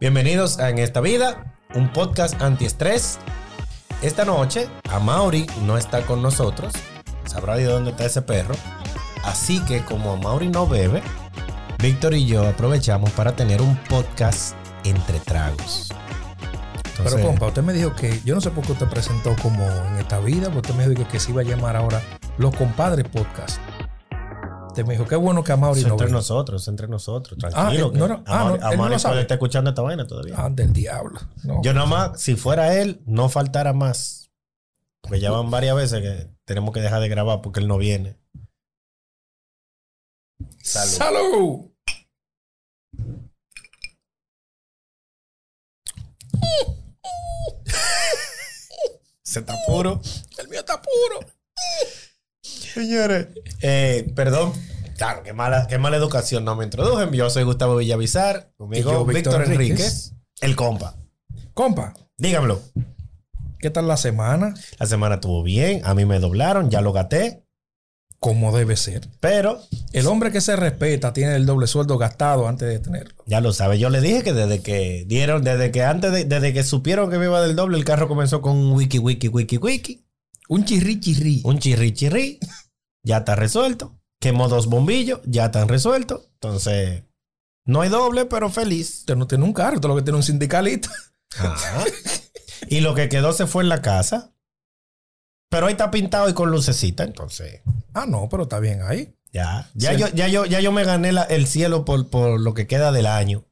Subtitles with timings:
[0.00, 3.18] Bienvenidos a En esta vida, un podcast antiestrés.
[4.00, 6.72] Esta noche, Amaury no está con nosotros.
[7.26, 8.54] Sabrá de dónde está ese perro.
[9.24, 11.02] Así que, como Amaury no bebe,
[11.82, 15.92] Víctor y yo aprovechamos para tener un podcast entre tragos.
[16.96, 19.98] Pero compa, usted me dijo que yo no sé por qué usted presentó como en
[19.98, 22.00] esta vida, porque usted me dijo que, que se iba a llamar ahora
[22.38, 23.60] Los Compadres Podcast.
[24.70, 27.36] Usted me dijo, qué bueno que Amaury no entre nosotros, entre nosotros.
[27.36, 27.86] Tranquilo.
[27.86, 30.36] él que no ah, Amaury- no, no puede estar escuchando esta vaina todavía.
[30.38, 31.18] Ah, del diablo.
[31.60, 34.30] Yo nada más, si fuera él, no faltara más.
[35.00, 38.16] Porque ya van varias veces que tenemos que dejar de grabar porque él no viene.
[40.62, 40.92] Salud.
[40.92, 41.66] ¡Salud!
[49.24, 50.00] Se está puro.
[50.38, 51.26] El mío está puro.
[52.60, 53.28] Señores.
[53.62, 54.52] Eh, perdón.
[54.96, 56.44] Claro, qué mala, qué mala educación.
[56.44, 57.10] No me introdujen.
[57.12, 58.52] Yo soy Gustavo Villavizar.
[58.56, 60.12] Conmigo yo, Víctor, Víctor Enríquez.
[60.40, 60.96] El compa.
[61.54, 62.60] Compa, Dígamelo.
[63.58, 64.54] ¿qué tal la semana?
[64.78, 65.82] La semana estuvo bien.
[65.84, 66.70] A mí me doblaron.
[66.70, 67.44] Ya lo gaté.
[68.18, 69.08] Como debe ser.
[69.20, 69.60] Pero
[69.92, 73.14] El hombre que se respeta tiene el doble sueldo gastado antes de tenerlo.
[73.26, 73.78] ya lo sabe.
[73.78, 77.16] Yo le dije que desde que dieron, desde que antes de, desde que supieron que
[77.18, 80.04] me iba del doble, el carro comenzó con un wiki, wiki, wiki, wiki.
[80.50, 81.40] Un chirri chirri.
[81.44, 82.38] Un chirri, chirri.
[83.04, 84.00] Ya está resuelto.
[84.20, 85.20] Quemó dos bombillos.
[85.24, 86.28] Ya están resueltos.
[86.34, 87.04] Entonces,
[87.66, 89.00] no hay doble, pero feliz.
[89.00, 90.90] Usted no tiene un carro, usted lo que tiene un sindicalista.
[91.38, 91.84] Ajá.
[92.68, 94.34] Y lo que quedó se fue en la casa.
[95.50, 97.62] Pero ahí está pintado y con lucecita, entonces.
[97.94, 99.16] Ah, no, pero está bien ahí.
[99.32, 99.70] Ya.
[99.74, 99.98] Ya, Sí.
[99.98, 102.92] yo, ya, yo, ya yo me gané la- el cielo por, por lo que queda
[102.92, 103.44] del año.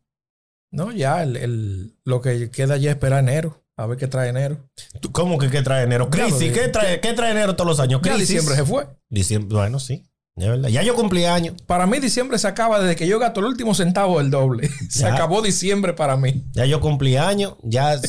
[0.72, 3.64] No, ya, el, el- lo que queda ya es esperar enero.
[3.78, 4.68] A ver qué trae enero.
[5.00, 6.10] ¿Tú- ¿Cómo que qué trae enero?
[6.10, 6.52] Crisis.
[6.52, 8.00] ¿Qué trae, ¿Qué trae enero todos los años?
[8.04, 8.28] Ya Crisis.
[8.28, 8.86] diciembre se fue.
[9.08, 10.04] Diciembre, bueno, sí.
[10.36, 10.68] Verdad.
[10.68, 11.54] Ya yo cumplí años.
[11.66, 14.68] Para mí diciembre se acaba desde que yo gasto el último centavo del doble.
[14.90, 15.14] Se Ya.
[15.14, 16.44] acabó diciembre para mí.
[16.52, 17.54] Ya yo cumplí años.
[17.64, 18.00] Ya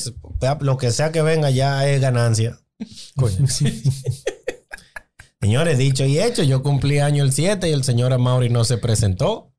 [0.61, 2.59] lo que sea que venga ya es ganancia.
[3.15, 3.47] Coño.
[5.41, 8.77] Señores, dicho y hecho, yo cumplí año el 7 y el señor Amaury no se
[8.77, 9.53] presentó.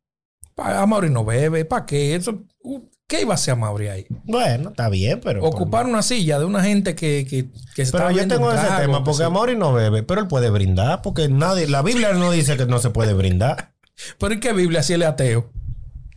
[0.55, 1.65] Pa- Amaury no bebe.
[1.65, 2.15] ¿Para qué?
[2.15, 4.07] Eso, uh, ¿Qué iba a hacer Amaury ahí?
[4.23, 5.45] Bueno, está bien, pero.
[5.45, 8.83] Ocupar una silla de una gente que, que, que se Pero yo tengo ese trago,
[8.83, 9.23] tema que porque sí.
[9.25, 12.79] Amaury no bebe, pero él puede brindar porque nadie, la Biblia no dice que no
[12.79, 13.73] se puede brindar.
[14.19, 15.51] Pero ¿y qué Biblia si él es ateo?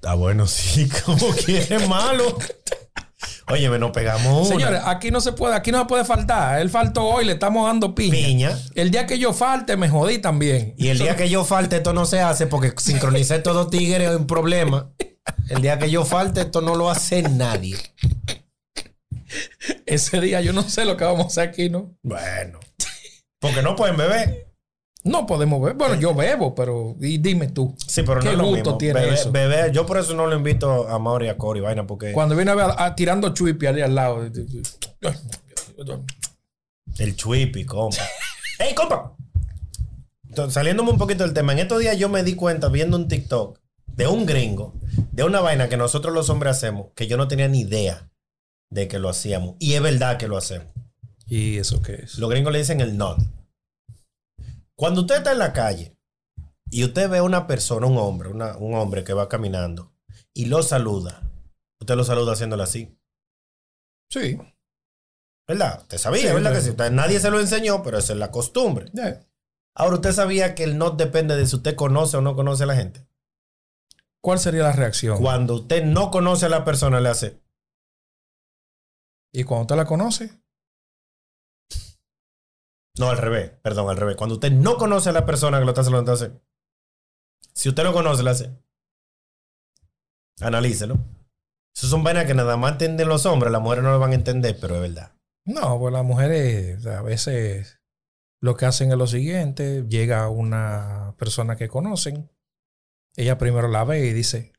[0.04, 2.38] Ah, bueno, sí, como quiere malo.
[3.50, 4.56] Oye, me nos pegamos una.
[4.56, 6.62] Señores, aquí no se puede, aquí no se puede faltar.
[6.62, 8.14] Él faltó hoy, le estamos dando piña.
[8.14, 8.60] piña.
[8.76, 10.76] El día que yo falte, me jodí también.
[10.78, 14.16] Y el día que yo falte, esto no se hace porque sincronicé todos tigres es
[14.16, 14.92] un problema.
[15.50, 17.78] El día que yo falte, esto no lo hace nadie.
[19.86, 21.96] Ese día yo no sé lo que vamos a hacer aquí, ¿no?
[22.04, 22.60] Bueno,
[23.40, 24.48] porque no pueden beber.
[25.04, 25.76] No podemos beber.
[25.76, 27.76] Bueno, yo bebo, pero y dime tú.
[27.86, 28.78] Sí, pero no ¿Qué es lo gusto mismo.
[28.78, 29.32] tiene Beber- eso?
[29.34, 32.36] beber- yo por eso no lo invito a Mauri y a Cory, vaina, porque Cuando
[32.38, 34.24] viene a ver a- a- tirando chuipi allí al lado.
[37.00, 37.98] el chuipi, compa.
[38.60, 39.14] ¡Ey, compa!
[40.30, 43.08] Entonces, saliéndome un poquito del tema, en estos días yo me di cuenta viendo un
[43.08, 43.60] TikTok
[43.94, 44.74] de un gringo,
[45.12, 48.10] de una vaina que nosotros los hombres hacemos, que yo no tenía ni idea
[48.72, 49.56] de que lo hacíamos.
[49.60, 50.68] Y es verdad que lo hacemos.
[51.28, 52.18] ¿Y eso qué es?
[52.18, 53.18] Los gringos le dicen el nod.
[54.76, 55.96] Cuando usted está en la calle
[56.70, 59.94] y usted ve a una persona, un hombre, una- un hombre que va caminando
[60.34, 61.22] y lo saluda,
[61.80, 62.98] usted lo saluda haciéndolo así.
[64.10, 64.38] Sí.
[65.48, 65.82] ¿Verdad?
[65.82, 66.52] Usted sabía, Sí, ¿verdad?
[66.52, 66.64] claro.
[66.64, 68.92] Que usted- nadie se lo enseñó, pero esa es la costumbre.
[69.76, 72.68] Ahora, ¿usted sabía que el nod depende de si usted conoce o no conoce a
[72.68, 73.06] la gente?
[74.24, 75.20] ¿Cuál sería la reacción?
[75.20, 77.42] Cuando usted no conoce a la persona, le hace.
[79.34, 80.42] ¿Y cuando usted la conoce?
[82.98, 84.16] No, al revés, perdón, al revés.
[84.16, 86.32] Cuando usted no conoce a la persona que lo está saludando, hace.
[87.54, 88.58] Si usted lo conoce, le hace.
[90.40, 91.00] Analícelo.
[91.76, 94.16] Eso son vainas que nada más entienden los hombres, las mujeres no lo van a
[94.16, 95.18] entender, pero es verdad.
[95.44, 97.82] No, pues las mujeres a veces
[98.40, 99.84] lo que hacen es lo siguiente.
[99.90, 102.33] Llega una persona que conocen.
[103.16, 104.54] Ella primero la ve y dice,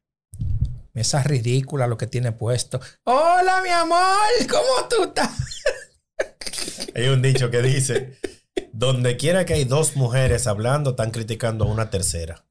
[0.95, 2.81] esa ridícula lo que tiene puesto.
[3.05, 4.07] Hola, mi amor,
[4.49, 5.31] ¿cómo tú estás?
[6.95, 8.19] Hay un dicho que dice:
[8.73, 12.47] Donde quiera que hay dos mujeres hablando, están criticando a una tercera.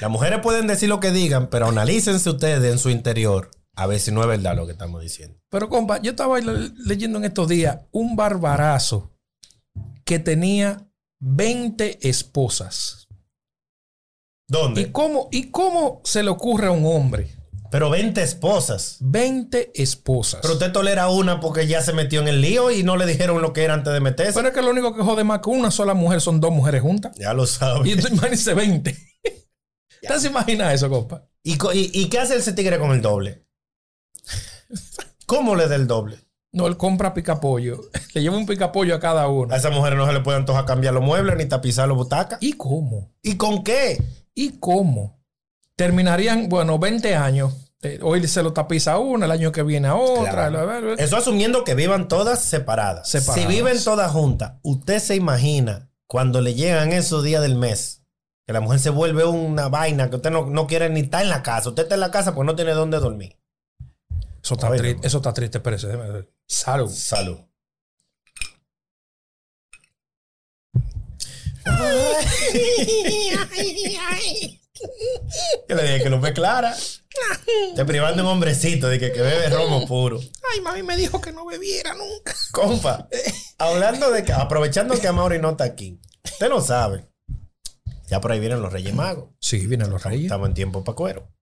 [0.00, 3.98] Las mujeres pueden decir lo que digan, pero analícense ustedes en su interior a ver
[4.00, 5.36] si no es verdad lo que estamos diciendo.
[5.50, 9.12] Pero compa, yo estaba le- leyendo en estos días un barbarazo
[10.04, 10.88] que tenía
[11.20, 13.03] 20 esposas.
[14.48, 14.92] ¿Y ¿Dónde?
[14.92, 17.34] cómo, ¿Y cómo se le ocurre a un hombre?
[17.70, 18.98] Pero 20 esposas.
[19.00, 20.40] 20 esposas.
[20.42, 23.42] Pero usted tolera una porque ya se metió en el lío y no le dijeron
[23.42, 24.34] lo que era antes de meterse.
[24.34, 26.82] Pero es que lo único que jode más que una sola mujer son dos mujeres
[26.82, 27.16] juntas.
[27.18, 27.88] ya lo sabe.
[27.88, 28.96] Y entonces imagínese 20.
[30.02, 31.24] ¿Usted se imagina eso, compa?
[31.42, 33.44] ¿Y, co- y- y qué hace ese tigre con el doble?
[35.26, 36.18] ¿Cómo le da el doble?
[36.52, 37.80] No, él compra picapollo.
[38.14, 39.52] Le lleva un picapollo a cada uno.
[39.52, 42.38] A esa mujer no se le puede antojar cambiar los muebles ni tapizar los butacas.
[42.40, 43.12] ¿Y cómo?
[43.22, 44.00] ¿Y con qué?
[44.34, 45.20] ¿Y cómo?
[45.76, 47.52] Terminarían, bueno, 20 años.
[47.82, 50.48] Eh, Hoy se lo tapiza una, el año que viene a otra.
[50.48, 50.94] Claro.
[50.94, 53.08] Eso asumiendo que vivan todas separadas.
[53.08, 53.42] Separadas.
[53.42, 58.02] Si viven todas juntas, usted se imagina cuando le llegan esos días del mes,
[58.46, 61.28] que la mujer se vuelve una vaina, que usted no, no quiere ni estar en
[61.28, 61.70] la casa.
[61.70, 63.38] Usted está en la casa porque no tiene dónde dormir.
[64.42, 66.30] Eso está, triste, eso está triste, ver.
[66.46, 66.90] Salud.
[66.90, 67.38] Salud.
[75.68, 76.74] Yo le dije que lo ve clara.
[77.76, 80.20] Te privando un hombrecito de que, que bebe romo puro.
[80.52, 82.34] Ay, mami me dijo que no bebiera nunca.
[82.52, 83.08] Compa,
[83.58, 87.06] hablando de que, aprovechando que Amaury no está aquí, usted lo sabe.
[88.08, 89.30] Ya por ahí vienen los Reyes Magos.
[89.40, 90.24] Sí, vienen los reyes.
[90.24, 91.32] Estamos en tiempo para cuero.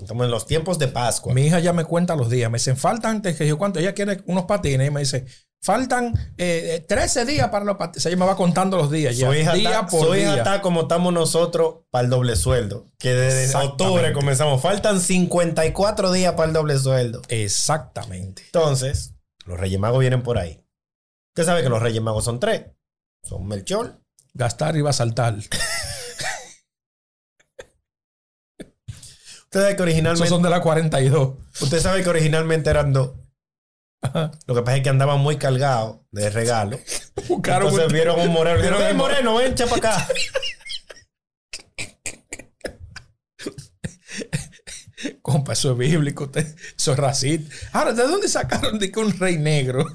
[0.00, 1.34] Estamos en los tiempos de Pascua.
[1.34, 2.50] Mi hija ya me cuenta los días.
[2.50, 4.88] Me dicen, faltan, antes que yo cuánto, ella quiere unos patines.
[4.88, 5.26] Y me dice,
[5.62, 8.06] faltan eh, eh, 13 días para los patines.
[8.06, 9.16] Ella me va contando los días.
[9.16, 10.60] Ya, hija, día por día.
[10.62, 12.86] como estamos nosotros para el doble sueldo.
[12.98, 14.60] Que desde octubre comenzamos.
[14.62, 17.22] Faltan 54 días para el doble sueldo.
[17.28, 18.42] Exactamente.
[18.46, 19.14] Entonces,
[19.44, 20.64] los Reyes Magos vienen por ahí.
[21.34, 22.66] Usted sabe que los Reyes Magos son tres.
[23.22, 24.00] Son Melchor.
[24.32, 25.36] Gastar y va a saltar.
[29.52, 31.34] Usted sabe que Esos originalmente, son de la 42.
[31.60, 33.10] usted sabe que originalmente eran dos.
[34.02, 34.30] Ajá.
[34.46, 36.78] Lo que pasa es que andaban muy cargados de regalo.
[37.28, 38.56] Buscaron Entonces un- vieron un moreno.
[38.56, 40.08] Dijeron, Vieron "Ey, un moreno, ven, para acá.
[45.22, 46.46] Compa, eso es bíblico, usted-
[46.78, 47.54] eso es racista.
[47.72, 49.86] Ahora, ¿de dónde sacaron de que un rey negro?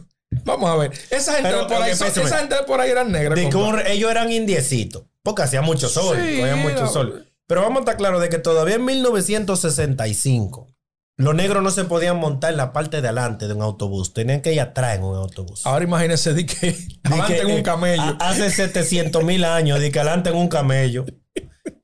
[0.43, 0.91] Vamos a ver.
[1.11, 3.35] Esa gente, Pero, por, ahí, son- esa gente por ahí eran negras.
[3.37, 3.67] De que compa.
[3.69, 5.03] un re- ellos eran indiecitos.
[5.21, 6.17] Porque hacía mucho sol.
[6.21, 7.31] Sí, había mucho sol.
[7.47, 10.74] Pero vamos a estar claros de que todavía en 1965
[11.17, 14.13] los negros no se podían montar en la parte de adelante de un autobús.
[14.13, 15.65] Tenían que ir atrás en un autobús.
[15.65, 18.17] Ahora imagínense de que adelante que, en un eh, camello.
[18.19, 21.05] Hace 700 mil años, de que adelante en un camello.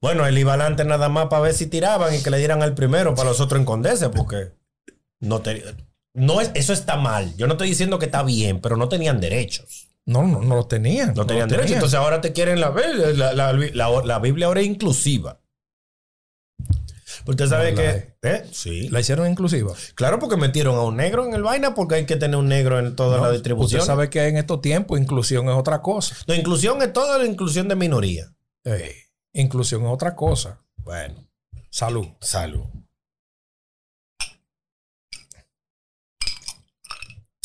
[0.01, 2.73] Bueno, él iba adelante nada más para ver si tiraban y que le dieran al
[2.73, 4.51] primero para los otros esconderse, porque
[5.19, 5.63] no te,
[6.13, 7.35] no es, eso está mal.
[7.37, 9.89] Yo no estoy diciendo que está bien, pero no tenían derechos.
[10.05, 11.13] No, no, no lo tenían.
[11.15, 11.75] No tenían lo derechos.
[11.75, 12.71] Entonces ahora te quieren la,
[13.15, 15.39] la, la, la- la Biblia ahora es inclusiva.
[17.25, 18.15] Usted sabe No, la que.
[18.23, 18.45] ¿eh?
[18.51, 18.89] Sí.
[18.89, 19.73] la hicieron inclusiva.
[19.95, 22.79] Claro, porque metieron a un negro en el vaina, porque hay que tener un negro
[22.79, 23.81] en toda No, la distribución.
[23.81, 26.15] Usted sabe que en estos tiempos inclusión es otra cosa.
[26.25, 28.33] La inclusión es toda la inclusión de minoría.
[29.33, 30.61] Inclusión es otra cosa.
[30.77, 31.27] Bueno,
[31.69, 32.07] Salud.
[32.19, 32.65] salud.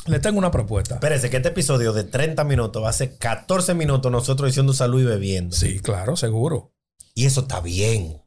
[0.07, 0.95] Le tengo una propuesta.
[0.95, 5.01] Espérese, que este episodio de 30 minutos va a ser 14 minutos nosotros diciendo salud
[5.03, 5.55] y bebiendo.
[5.57, 6.73] Sí, claro, seguro.
[7.15, 8.23] Y eso está bien.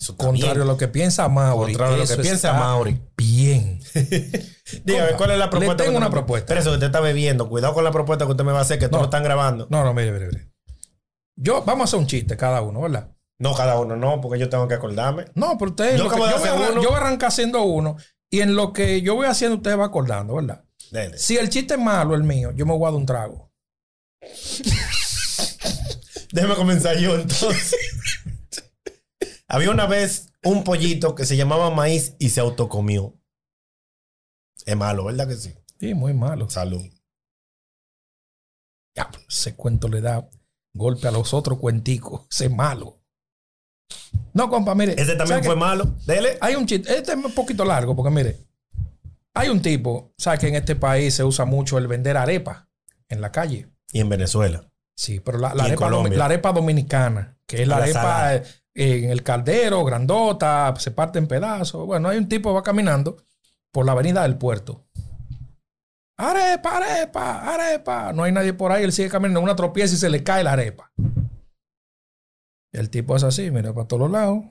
[0.00, 1.72] Eso Contrario a lo que piensa Mauri.
[1.74, 2.98] Contrario a lo que eso piensa Mauri.
[3.16, 3.80] Bien.
[4.84, 5.76] Dígame, ¿cuál es la le propuesta?
[5.76, 6.44] tengo que una usted- propuesta.
[6.54, 7.48] Espérese, que usted está bebiendo.
[7.50, 8.98] Cuidado con la propuesta que usted me va a hacer, que No.
[8.98, 9.66] no están grabando.
[9.70, 10.50] No, no, mire, mire, mire.
[11.36, 13.10] Yo, vamos a hacer un chiste cada uno, ¿verdad?
[13.38, 15.26] No, cada uno no, porque yo tengo que acordarme.
[15.34, 15.98] No, pero ustedes.
[15.98, 16.82] Yo que- yo, voy a, uno.
[16.82, 17.96] yo voy a arrancar haciendo uno.
[18.30, 20.64] Y en lo que yo voy haciendo, ustedes va acordando, ¿verdad?
[20.90, 21.18] Dele.
[21.18, 23.50] Si el chiste es malo, el mío, yo me voy a dar un trago.
[26.32, 27.76] Déjeme comenzar yo entonces.
[29.52, 33.18] Había una vez un pollito que se llamaba maíz y se autocomió.
[34.64, 35.52] Es malo, ¿verdad que sí?
[35.80, 36.48] Sí, muy malo.
[36.48, 36.86] Salud.
[38.94, 40.28] Ya, ese cuento le da
[40.72, 42.28] golpe a los otros cuenticos.
[42.30, 43.02] Ese es malo.
[44.32, 44.92] No, compa, mire.
[44.92, 45.96] Ese también ¿sabe fue malo.
[46.06, 46.38] Dele.
[46.40, 46.96] Hay un chiste.
[46.96, 48.38] Este es un poquito largo, porque mire.
[49.34, 52.68] Hay un tipo, ¿sabes que en este país se usa mucho el vender arepa
[53.08, 53.68] en la calle?
[53.92, 54.70] Y en Venezuela.
[54.94, 58.42] Sí, pero la, arepa, la arepa dominicana, que es la, La arepa salada.
[58.74, 61.86] En el caldero, grandota, se parte en pedazos.
[61.86, 63.16] Bueno, hay un tipo que va caminando
[63.72, 64.86] por la avenida del puerto.
[66.18, 68.12] Arepa, arepa, arepa.
[68.12, 70.52] No hay nadie por ahí, él sigue caminando, una tropieza y se le cae la
[70.52, 70.92] arepa.
[72.72, 74.44] El tipo es así, mira para todos lados,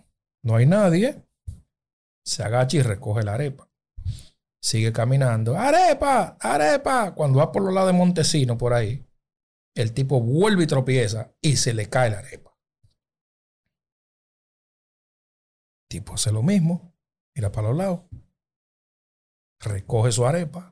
[0.43, 1.23] no hay nadie.
[2.25, 3.69] Se agacha y recoge la arepa.
[4.61, 5.57] Sigue caminando.
[5.57, 7.13] Arepa, arepa.
[7.15, 9.05] Cuando va por los lados de Montesino, por ahí,
[9.75, 12.48] el tipo vuelve y tropieza y se le cae la arepa.
[15.89, 16.93] Tipo hace lo mismo,
[17.35, 18.01] mira para los lados,
[19.59, 20.71] recoge su arepa,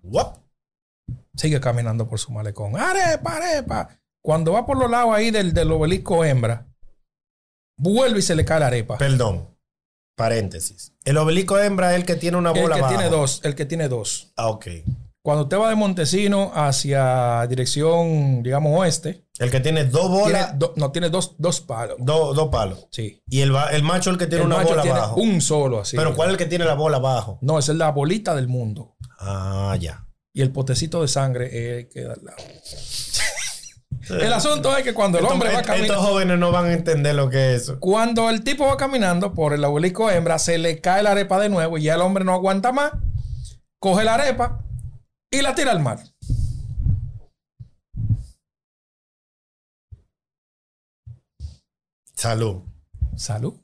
[1.35, 2.77] sigue caminando por su malecón.
[2.77, 3.99] Arepa, arepa.
[4.23, 6.67] Cuando va por los lados ahí del, del obelisco hembra,
[7.77, 8.97] vuelve y se le cae la arepa.
[8.97, 9.55] Perdón.
[10.17, 10.93] Paréntesis.
[11.05, 12.95] El obelisco hembra es el que tiene una El bola que abajo.
[12.95, 14.33] tiene dos, el que tiene dos.
[14.35, 14.67] Ah, ok.
[15.27, 20.57] Cuando usted va de Montesino hacia dirección, digamos, oeste, El que tiene dos tiene bolas,
[20.57, 21.97] do- no tiene dos, dos palos.
[21.99, 22.87] dos, dos palos.
[22.91, 23.21] Sí.
[23.27, 25.19] Y el, el macho el que tiene El una bola tiene abajo.
[25.19, 25.97] un solo así.
[25.97, 27.39] Pero ¿cuál es el que tiene la bola abajo?
[27.41, 28.95] No, esa es la bolita del mundo.
[29.19, 30.07] Ah, ya.
[30.31, 32.37] Y el potecito de sangre es el que da al lado.
[34.23, 35.93] El asunto es que cuando el hombre va caminando.
[35.95, 37.81] Estos jóvenes no van a entender lo que es eso.
[37.81, 41.49] Cuando el tipo va caminando por el abuelico hembra, se le cae la arepa de
[41.49, 42.93] nuevo y ya el hombre no aguanta más.
[43.79, 44.63] Coge la arepa
[45.31, 45.99] y la tira al mar.
[52.15, 52.63] Salud.
[53.15, 53.55] Salud.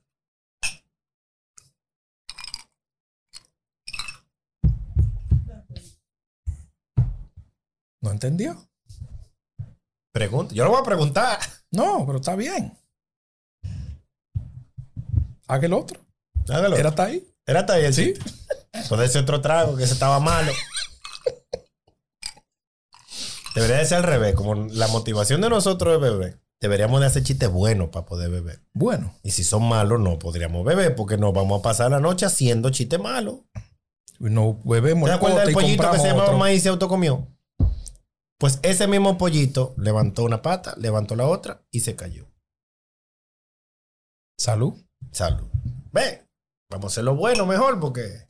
[8.02, 8.70] ¿No entendió?
[10.12, 10.54] Pregunta.
[10.54, 11.40] Yo lo voy a preguntar.
[11.72, 12.78] No, pero está bien.
[15.48, 16.06] Haga el otro.
[16.50, 16.76] Hágalo.
[16.76, 17.28] Era Era, hasta ahí.
[17.48, 18.14] hasta ahí Sí.
[18.90, 20.52] Puede ser otro trago que ese estaba malo.
[23.56, 24.36] Debería de ser al revés.
[24.36, 26.40] Como la motivación de nosotros es beber.
[26.60, 28.62] Deberíamos de hacer chistes buenos para poder beber.
[28.74, 32.26] Bueno, Y si son malos, no podríamos beber porque nos vamos a pasar la noche
[32.26, 33.40] haciendo chistes malos.
[34.20, 36.38] no bebemos ¿Te acuerdas del pollito que se llamaba otro.
[36.38, 37.28] maíz y se autocomió?
[38.40, 42.28] Pues ese mismo pollito levantó una pata, levantó la otra y se cayó.
[44.38, 44.74] Salud.
[45.12, 45.48] Salud.
[45.92, 46.26] Ve,
[46.70, 48.26] vamos a hacer lo bueno mejor porque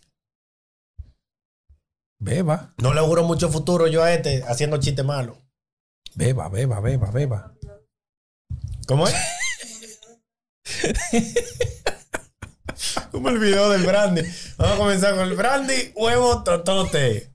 [2.24, 5.38] Beba, no le auguro mucho futuro yo a este haciendo chistes malos.
[6.16, 7.54] beba, beba, beba, beba.
[8.88, 9.14] ¿Cómo es?
[13.12, 14.22] Como el video del brandy.
[14.56, 17.34] Vamos a comenzar con el brandy, huevo, totote.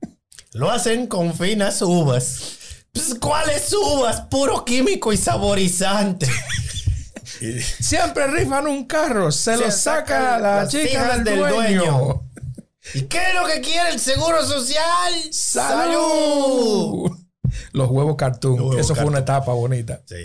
[0.54, 2.56] Lo hacen con finas uvas.
[2.90, 4.22] Pues, ¿Cuáles uvas?
[4.22, 6.26] Puro químico y saborizante.
[7.80, 11.84] Siempre rifan un carro, se, lo saca la las chica del, del dueño.
[11.84, 12.27] dueño.
[12.94, 15.12] ¿Y qué es lo que quiere el seguro social?
[15.30, 17.10] ¡Salud!
[17.72, 18.56] Los huevos cartoon.
[18.56, 20.02] Los huevos Eso fue una etapa bonita.
[20.06, 20.16] Sí.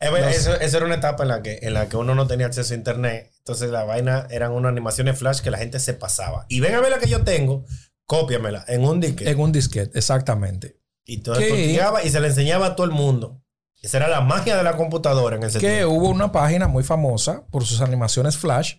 [0.00, 2.26] Eh, bueno, eso, eso era una etapa en la, que, en la que uno no
[2.26, 3.30] tenía acceso a internet.
[3.38, 6.46] Entonces la vaina eran unas animaciones flash que la gente se pasaba.
[6.48, 7.64] Y ven a ver la que yo tengo,
[8.06, 9.28] cópiamela en un disque.
[9.28, 10.78] En un disquete, exactamente.
[11.04, 13.42] y llegaba y se le enseñaba a todo el mundo.
[13.82, 15.94] Esa era la magia de la computadora en ese Que tiempo.
[15.94, 18.76] hubo una página muy famosa por sus animaciones flash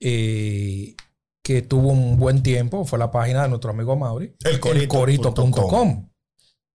[0.00, 0.94] eh,
[1.46, 2.84] que tuvo un buen tiempo.
[2.84, 4.34] Fue la página de nuestro amigo Mauri.
[4.42, 5.46] Elcorito.com.
[5.46, 6.10] elcorito.com.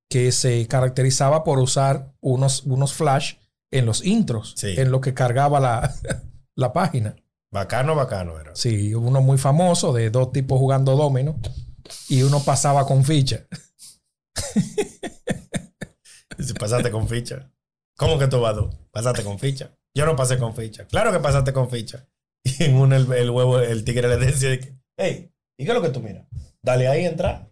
[0.09, 3.33] Que se caracterizaba por usar unos, unos flash
[3.69, 4.53] en los intros.
[4.55, 4.75] Sí.
[4.77, 5.93] En lo que cargaba la,
[6.55, 7.17] la página.
[7.51, 8.55] Bacano, bacano era.
[8.55, 11.37] Sí, uno muy famoso de dos tipos jugando domino
[12.07, 13.47] y uno pasaba con ficha.
[16.39, 17.51] Si pasaste con ficha.
[17.95, 18.67] ¿Cómo que tú vas tú?
[18.89, 19.77] Pasaste con ficha.
[19.93, 20.87] Yo no pasé con ficha.
[20.87, 22.07] Claro que pasaste con ficha.
[22.59, 24.57] Y en una el, el huevo, el tigre le decía,
[24.97, 26.25] hey, ¿y qué es lo que tú miras?
[26.61, 27.47] Dale ahí, entra.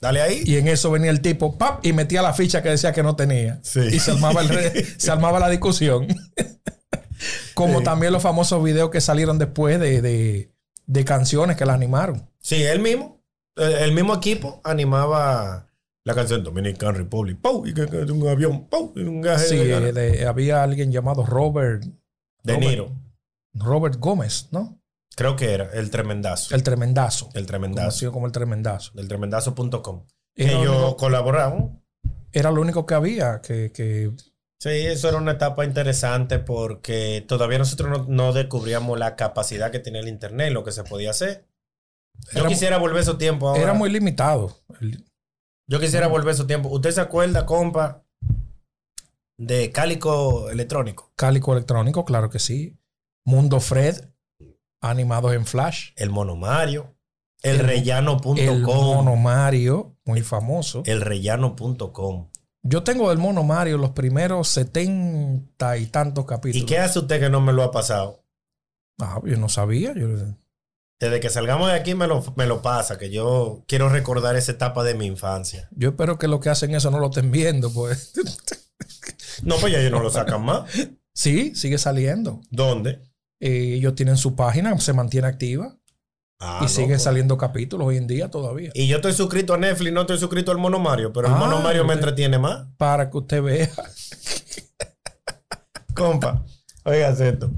[0.00, 0.42] Dale ahí.
[0.44, 1.84] Y en eso venía el tipo, ¡pap!
[1.84, 3.60] y metía la ficha que decía que no tenía.
[3.62, 3.80] Sí.
[3.80, 6.06] Y se armaba, el se armaba la discusión.
[7.54, 7.84] Como Sí.
[7.84, 10.52] también los famosos videos que salieron después de, de-
[10.86, 12.30] de canciones que la animaron.
[12.40, 13.22] Sí, él mismo.
[13.56, 15.68] El, el mismo equipo animaba
[16.04, 17.38] la canción Dominican Republic.
[17.40, 17.66] ¡Pau!
[17.66, 18.68] Y que, que un avión.
[18.68, 18.92] ¡Pau!
[18.94, 21.82] Y un gaje Sí, eh, de- había alguien llamado Robert,
[22.42, 22.70] de Robert.
[22.70, 22.92] Niro.
[23.58, 24.80] Robert Gómez, ¿no?
[25.14, 26.54] Creo que era el tremendazo.
[26.54, 27.30] El tremendazo.
[27.34, 27.86] El tremendazo.
[27.86, 28.92] Conocido como el tremendazo.
[28.94, 30.06] Del tremendazo.com.
[30.34, 31.82] Ellos único, colaboraron.
[32.32, 34.12] era lo único que había que, que
[34.60, 39.78] Sí, eso era una etapa interesante porque todavía nosotros no, no descubríamos la capacidad que
[39.78, 41.46] tenía el Internet, lo que se podía hacer.
[42.32, 43.62] Yo Era- quisiera volver esos tiempos ahora.
[43.62, 44.58] era muy limitado.
[44.80, 45.04] El-
[45.68, 46.72] Yo quisiera volver esos tiempos.
[46.72, 48.04] ¿Usted se acuerda, compa,
[49.38, 51.12] de Cálico Electrónico?
[51.16, 52.78] Cálico electrónico, claro que sí.
[53.26, 53.96] Mundo Fred,
[54.80, 55.90] animados en Flash.
[55.96, 56.94] El Mono Mario.
[57.42, 58.38] El, El- rellano.com.
[58.38, 60.82] El Mono Mario, muy famoso.
[60.86, 62.30] El rellano.com.
[62.62, 66.62] Yo tengo del Mono Mario los primeros setenta y tantos capítulos.
[66.62, 68.24] ¿Y qué hace usted que no me lo ha pasado?
[69.00, 69.92] Ah, yo no sabía.
[69.94, 70.08] Yo,
[70.98, 74.52] Desde que salgamos de aquí me lo, me lo pasa, que yo quiero recordar esa
[74.52, 75.68] etapa de mi infancia.
[75.72, 78.12] yo espero que lo que hacen eso no lo estén viendo, pues.
[79.42, 80.64] No, pues ya ellos no lo sacan más.
[81.12, 82.40] sí, sigue saliendo.
[82.50, 83.02] ¿Dónde?
[83.40, 85.78] Eh, ellos tienen su página, se mantiene activa
[86.38, 87.04] Ah, y no, siguen pues.
[87.04, 88.70] comenzando capítulos hoy en día todavía.
[88.74, 91.38] Y yo estoy suscrito a Netflix, no estoy suscrito al Mono Mario, pero el Ah,
[91.38, 92.66] Mono Mario me entretiene más.
[92.76, 93.70] Para que usted vea.
[95.94, 96.44] Compa,
[96.84, 97.50] oigas esto.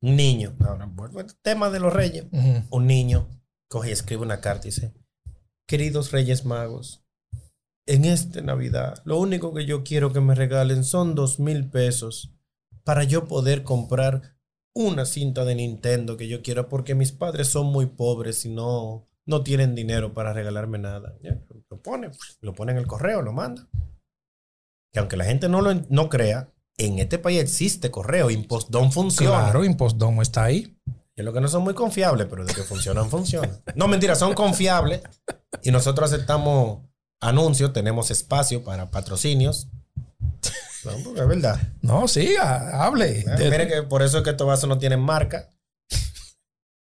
[0.00, 2.26] Un niño, ahora vuelvo al tema de los reyes.
[2.70, 3.28] Un niño
[3.68, 4.94] coge y escribe una carta y dice:
[5.66, 7.04] Queridos Reyes Magos,
[7.86, 12.32] en esta Navidad, lo único que yo quiero que me regalen son dos mil pesos
[12.88, 14.38] para yo poder comprar
[14.74, 19.06] una cinta de Nintendo que yo quiera, porque mis padres son muy pobres y no,
[19.26, 21.14] no tienen dinero para regalarme nada.
[21.22, 23.68] Ya, Lo pone, lo pone en el correo, lo manda.
[24.90, 29.38] Que aunque la gente no lo no crea, en este país existe correo, Impostón funciona.
[29.38, 30.74] Claro, Impostdomo está ahí.
[31.14, 33.60] Y lo que no son muy confiables, pero de que funcionan, funcionan.
[33.74, 35.02] No, mentira, son confiables.
[35.62, 36.88] Y nosotros aceptamos
[37.20, 39.68] anuncios, tenemos espacio para patrocinios.
[40.96, 41.60] No, porque es verdad.
[41.82, 43.22] No, siga, hable.
[43.24, 45.50] De- Mire que por eso es que estos vasos no tienen marca.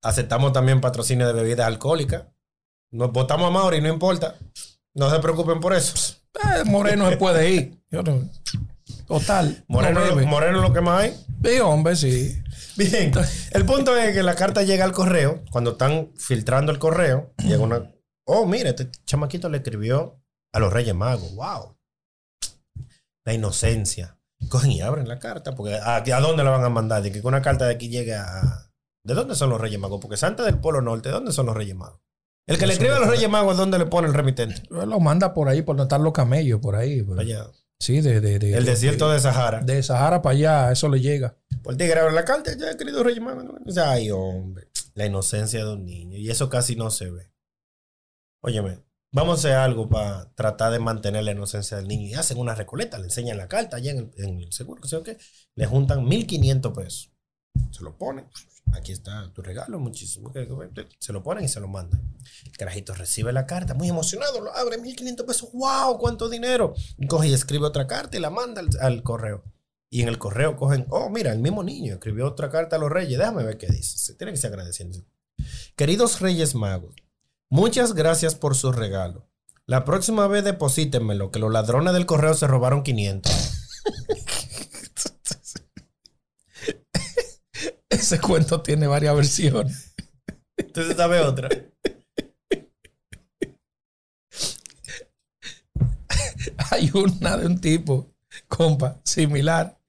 [0.04, 2.24] Aceptamos también patrocinio de bebidas alcohólicas.
[2.92, 4.36] Nos votamos a Mauri, no importa.
[4.94, 6.16] No se preocupen por eso.
[6.36, 7.82] Eh, Moreno se puede ir.
[7.92, 8.30] Yo no-
[9.08, 9.64] Total.
[9.68, 10.28] Moreno, no lo-.
[10.28, 11.26] Moreno que más hay.
[11.44, 12.42] Sí, hombre, sí.
[12.78, 13.12] Bien,
[13.52, 15.44] el punto es que la carta llega al correo.
[15.52, 17.92] Cuando están filtrando el correo, llega una.
[18.26, 20.20] Oh, mira, este chamaquito le escribió
[20.54, 21.34] a los Reyes Magos.
[21.36, 21.77] ¡Wow!
[23.28, 24.18] La inocencia.
[24.50, 25.54] Cogen y abren la carta.
[25.54, 27.04] Porque ¿a, a dónde la van a mandar?
[27.04, 28.72] De que una carta de aquí llegue a.
[29.04, 30.00] ¿De dónde son los Reyes Magos?
[30.02, 32.00] Porque Santa del Polo Norte, ¿de dónde son los Reyes Magos?
[32.48, 34.64] El que le escribe a los Reyes Magos, ¿dónde le pone el remitente?
[34.70, 37.04] Lo manda por ahí, por donde están los camellos, por ahí.
[37.04, 37.48] por- Allá.
[37.80, 39.60] Sí, de, de, de- El de- desierto de Sahara.
[39.60, 41.36] De Sahara para allá, eso le llega.
[41.62, 43.78] Por el tigre abre la carta, ya querido Reyes Magos.
[43.78, 46.18] Ay, hombre, la inocencia de un niño.
[46.18, 47.30] Y eso casi no se ve.
[48.42, 48.80] Óyeme,
[49.12, 52.08] vamos a hacer algo para tratar de mantener la inocencia del niño.
[52.08, 55.18] Y hacen una recoleta, le enseñan la carta allá en el, seguro, qué.
[55.56, 57.12] Le juntan 1.500 pesos.
[57.72, 58.28] Se lo ponen.
[58.74, 60.34] Aquí está tu regalo, muchísimo.
[61.00, 62.16] Se lo ponen y se lo mandan.
[62.46, 65.50] El carajito recibe la carta, muy emocionado, lo abre, 1.500 pesos.
[65.54, 65.98] ¡Wow!
[65.98, 66.74] ¿Cuánto dinero?
[66.98, 69.44] Y coge y escribe otra carta y la manda al- al correo.
[69.90, 72.92] Y en el correo cogen, oh, mira, el mismo niño escribió otra carta a los
[72.92, 73.18] reyes.
[73.18, 73.98] Déjame ver qué dice.
[73.98, 75.00] Se tiene que ser agradeciendo.
[75.78, 76.94] Queridos reyes magos,
[77.50, 79.30] muchas gracias por su regalo.
[79.66, 83.32] La próxima vez deposítenmelo, que los ladrones del correo se robaron 500.
[87.90, 89.94] Ese cuento tiene varias versiones.
[90.56, 91.50] Entonces, ¿sabe otra?
[96.72, 98.14] Hay una de un tipo,
[98.48, 99.82] compa, similar,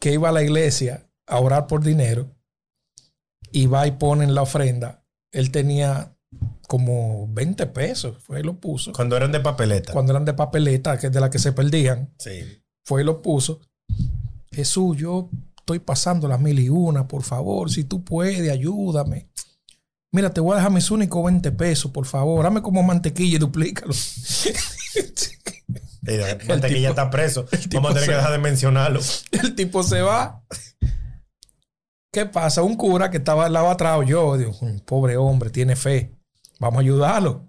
[0.00, 2.34] que iba a la iglesia a orar por dinero
[3.52, 5.04] y va y pone en la ofrenda.
[5.30, 6.16] Él tenía
[6.68, 8.92] como 20 pesos, fue y lo puso.
[8.92, 9.92] Cuando eran de papeleta.
[9.92, 12.62] Cuando eran de papeleta, que es de la que se perdían, Sí.
[12.84, 13.60] fue y lo puso.
[14.50, 19.28] Jesús, yo estoy pasando las mil y una, por favor, si tú puedes, ayúdame.
[20.14, 22.42] Mira, te voy a dejar mis únicos 20 pesos, por favor.
[22.44, 23.92] Dame como mantequilla y duplícalo.
[26.02, 27.46] Repente que tipo- está preso.
[27.72, 29.00] Vamos a tener que dejar de mencionarlo.
[29.30, 30.42] El tipo se va.
[32.12, 32.62] ¿Qué pasa?
[32.62, 36.12] Un cura que estaba al lado atrás, yo, digo, "Mm, pobre hombre, tiene fe.
[36.62, 37.48] Vamos a ayudarlo.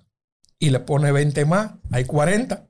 [0.58, 2.68] Y le pone 20 más, hay 40.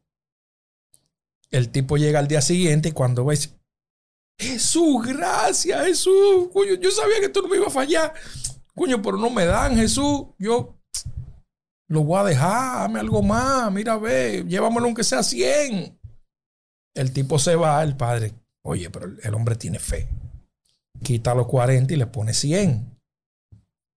[1.51, 3.39] El tipo llega al día siguiente y cuando ve,
[4.37, 6.49] Jesús, gracias, Jesús.
[6.51, 8.13] Coño, yo sabía que tú no me ibas a fallar.
[8.75, 10.25] Coño, pero no me dan, Jesús.
[10.37, 10.77] Yo
[11.87, 13.71] lo voy a dejar, dame algo más.
[13.71, 15.97] Mira, ve, llévamelo aunque sea 100.
[16.93, 18.33] El tipo se va, el padre.
[18.65, 20.09] Oye, pero el hombre tiene fe.
[21.01, 22.99] Quita los 40 y le pone 100.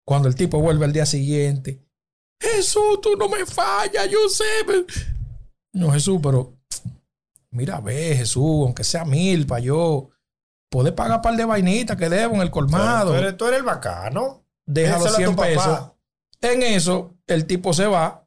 [0.06, 1.85] Cuando el tipo vuelve al día siguiente,
[2.40, 4.44] Jesús, tú no me fallas, yo sé.
[4.66, 4.86] pe-".
[5.72, 6.54] No, Jesús, pero
[7.50, 10.10] mira, ve, Jesús, aunque sea mil para yo
[10.70, 13.12] poder pagar un par de vainitas que debo en el colmado.
[13.12, 14.44] Tú eres, tú eres el bacano.
[14.68, 15.48] A 100 tu papá.
[15.48, 15.92] pesos.
[16.40, 18.26] En eso, el tipo se va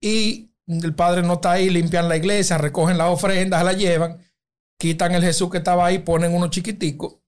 [0.00, 4.18] y el padre no está ahí, limpian la iglesia, recogen las ofrendas, la llevan,
[4.78, 7.22] quitan el Jesús que estaba ahí, ponen uno chiquitico.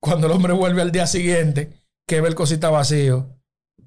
[0.00, 3.35] Cuando el hombre vuelve al día siguiente, que ve el cosita vacío,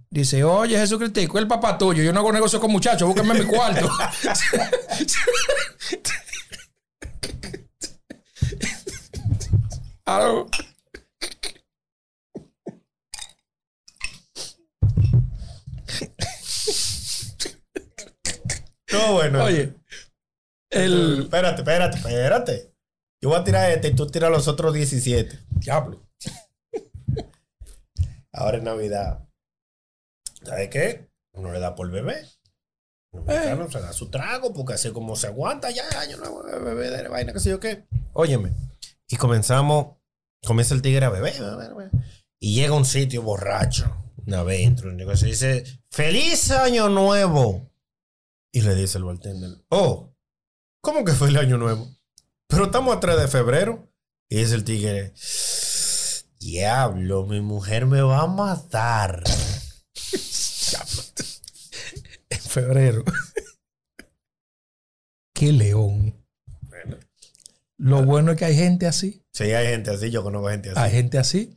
[0.10, 3.90] dice, oye Jesucristico, el papá tuyo, yo no hago negocio con muchachos, búsquenme mi cuarto.
[18.92, 19.44] No, bueno.
[19.44, 19.76] Oye,
[20.72, 22.74] el Espérate, espérate, espérate.
[23.22, 25.40] Yo voy a tirar este y tú tiras los otros 17.
[25.52, 26.02] diablo.
[28.32, 29.29] Ahora es Navidad.
[30.44, 31.10] ¿Sabes qué?
[31.34, 32.26] Uno le da por bebé.
[33.12, 36.52] El mexicano se da su trago porque así como se aguanta ya, yo no voy
[36.52, 37.88] a beber de vaina, qué sé yo qué.
[38.14, 38.54] Óyeme.
[39.08, 39.98] Y comenzamos,
[40.44, 41.92] comienza el tigre a beber, beber, beber.
[42.40, 47.72] Y llega a un sitio borracho, una vez negocio y dice, ¡Feliz Año Nuevo!
[48.52, 50.14] Y le dice el bartender, ¡Oh!
[50.82, 51.90] ¿Cómo que fue el Año Nuevo?
[52.48, 53.92] Pero estamos a 3 de febrero.
[54.30, 55.14] Y dice el tigre,
[56.40, 59.24] Diablo, mi mujer me va a matar.
[62.30, 63.04] En febrero.
[65.34, 66.16] Qué león.
[67.78, 69.24] Lo bueno es que hay gente así.
[69.34, 70.80] Sí, hay gente así, yo conozco gente así.
[70.80, 71.56] Hay gente así.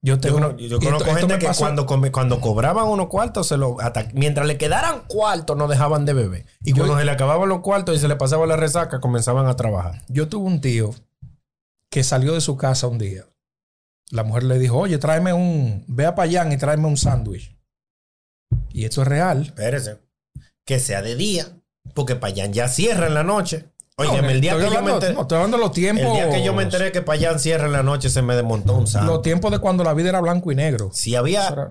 [0.00, 3.48] Yo, Yo, tengo, conozco- yo conozco esto- gente que pasó- cuando, cuando cobraban unos cuartos,
[3.48, 6.46] se lo, hasta- mientras le quedaran cuartos, no dejaban de beber.
[6.62, 9.46] Y Yo- cuando se le acababan los cuartos y se le pasaba la resaca, comenzaban
[9.46, 10.02] a trabajar.
[10.08, 10.94] Yo tuve un tío
[11.90, 13.24] que salió de su casa un día.
[14.10, 17.58] La mujer le dijo, oye, tráeme un, ve a Payán y tráeme un sándwich.
[18.70, 19.42] Y esto es real.
[19.42, 19.98] Espérese.
[20.68, 21.46] Que sea de día,
[21.94, 23.70] porque Payán ya cierra en la noche.
[23.96, 26.04] Oye, No, el día que yo me enteré, no, estoy hablando de los tiempos.
[26.04, 28.74] el día que yo me enteré que Payán cierra en la noche, se me desmontó
[28.74, 29.22] un Los sándwich.
[29.22, 30.90] tiempos de cuando la vida era blanco y negro.
[30.92, 31.70] Si había, era-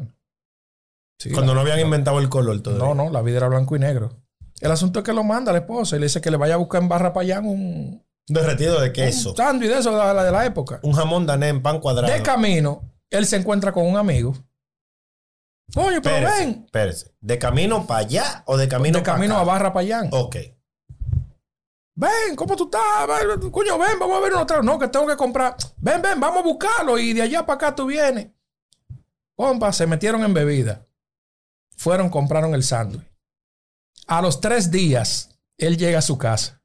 [1.19, 2.85] Sí, cuando no habían inventado el color todavía.
[2.85, 4.19] No, no, la vida era blanco y negro.
[4.61, 6.57] El asunto es que lo manda la esposa y le dice que le vaya a
[6.57, 9.29] buscar en Barra Payán un, Derretido de queso.
[9.31, 10.79] un sándwich de eso de la, de la época.
[10.81, 12.11] Un jamón dané en pan cuadrado.
[12.11, 12.81] De camino,
[13.11, 14.33] él se encuentra con un amigo.
[15.75, 16.63] Oye, pero Espérese, ven.
[16.65, 17.15] espérese.
[17.19, 19.43] ¿De camino para allá o de camino de camino a?
[19.43, 20.09] Barra Payán.
[20.11, 20.37] Ok.
[21.95, 22.81] Ven, ¿cómo tú estás?
[23.39, 24.61] Ven, Coño, ven, vamos a ver otra.
[24.61, 25.55] No, que tengo que comprar.
[25.77, 26.97] Ven, ven, vamos a buscarlo.
[26.99, 28.27] Y de allá para acá tú vienes.
[29.35, 30.85] Compa, se metieron en bebida.
[31.75, 33.03] Fueron, compraron el sándwich.
[34.07, 36.61] A los tres días, él llega a su casa.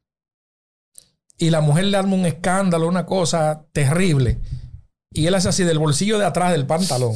[1.37, 4.39] Y la mujer le arma un escándalo, una cosa terrible.
[5.11, 7.15] Y él hace así del bolsillo de atrás del pantalón.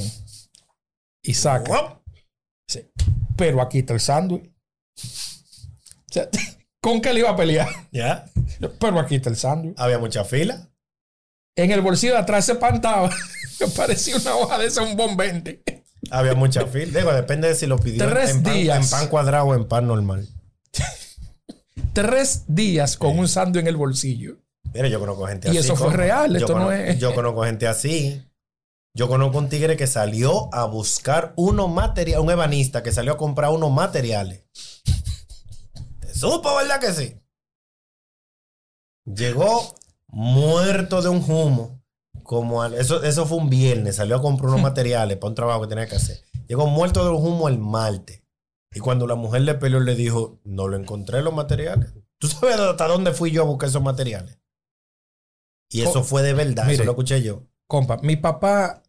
[1.24, 2.02] Y saca.
[2.68, 2.92] Dice,
[3.36, 4.46] pero aquí está el sándwich.
[4.46, 6.30] O sea,
[6.82, 7.68] ¿Con qué le iba a pelear?
[7.92, 8.26] Ya.
[8.80, 9.76] Pero aquí está el sándwich.
[9.78, 10.70] Había mucha fila.
[11.58, 13.10] En el bolsillo de atrás se pantaba.
[13.76, 15.64] Parecía una hoja de esa, un bombente.
[16.12, 17.00] Había mucha fila.
[17.00, 18.84] Digo, depende de si lo pidió en- Tres en pan, días.
[18.94, 20.30] en pan cuadrado o en pan normal.
[21.94, 24.38] Tres días con un sándwich en el bolsillo.
[24.74, 25.60] Mira, yo conozco gente Y así.
[25.60, 28.22] eso fue real, esto no es- Yo conozco gente así.
[28.98, 33.18] Yo conozco un tigre que salió a buscar unos materiales, un ebanista que salió a
[33.18, 34.44] comprar unos materiales.
[36.00, 37.16] ¿Te supo, verdad que sí?
[39.06, 39.76] Llegó
[40.08, 41.84] muerto de un humo.
[42.24, 45.62] Como al- eso, eso fue un viernes, salió a comprar unos materiales para un trabajo
[45.62, 46.20] que tenía que hacer.
[46.48, 48.24] Llegó muerto de un humo el martes.
[48.74, 51.94] Y cuando la mujer le peleó, le dijo, no lo encontré los materiales.
[52.18, 54.40] ¿Tú sabes hasta dónde fui yo a buscar esos materiales?
[55.70, 56.76] Y eso Oh, fue de verdad, mire.
[56.76, 57.44] eso lo escuché yo.
[57.68, 58.82] Compa, mi papá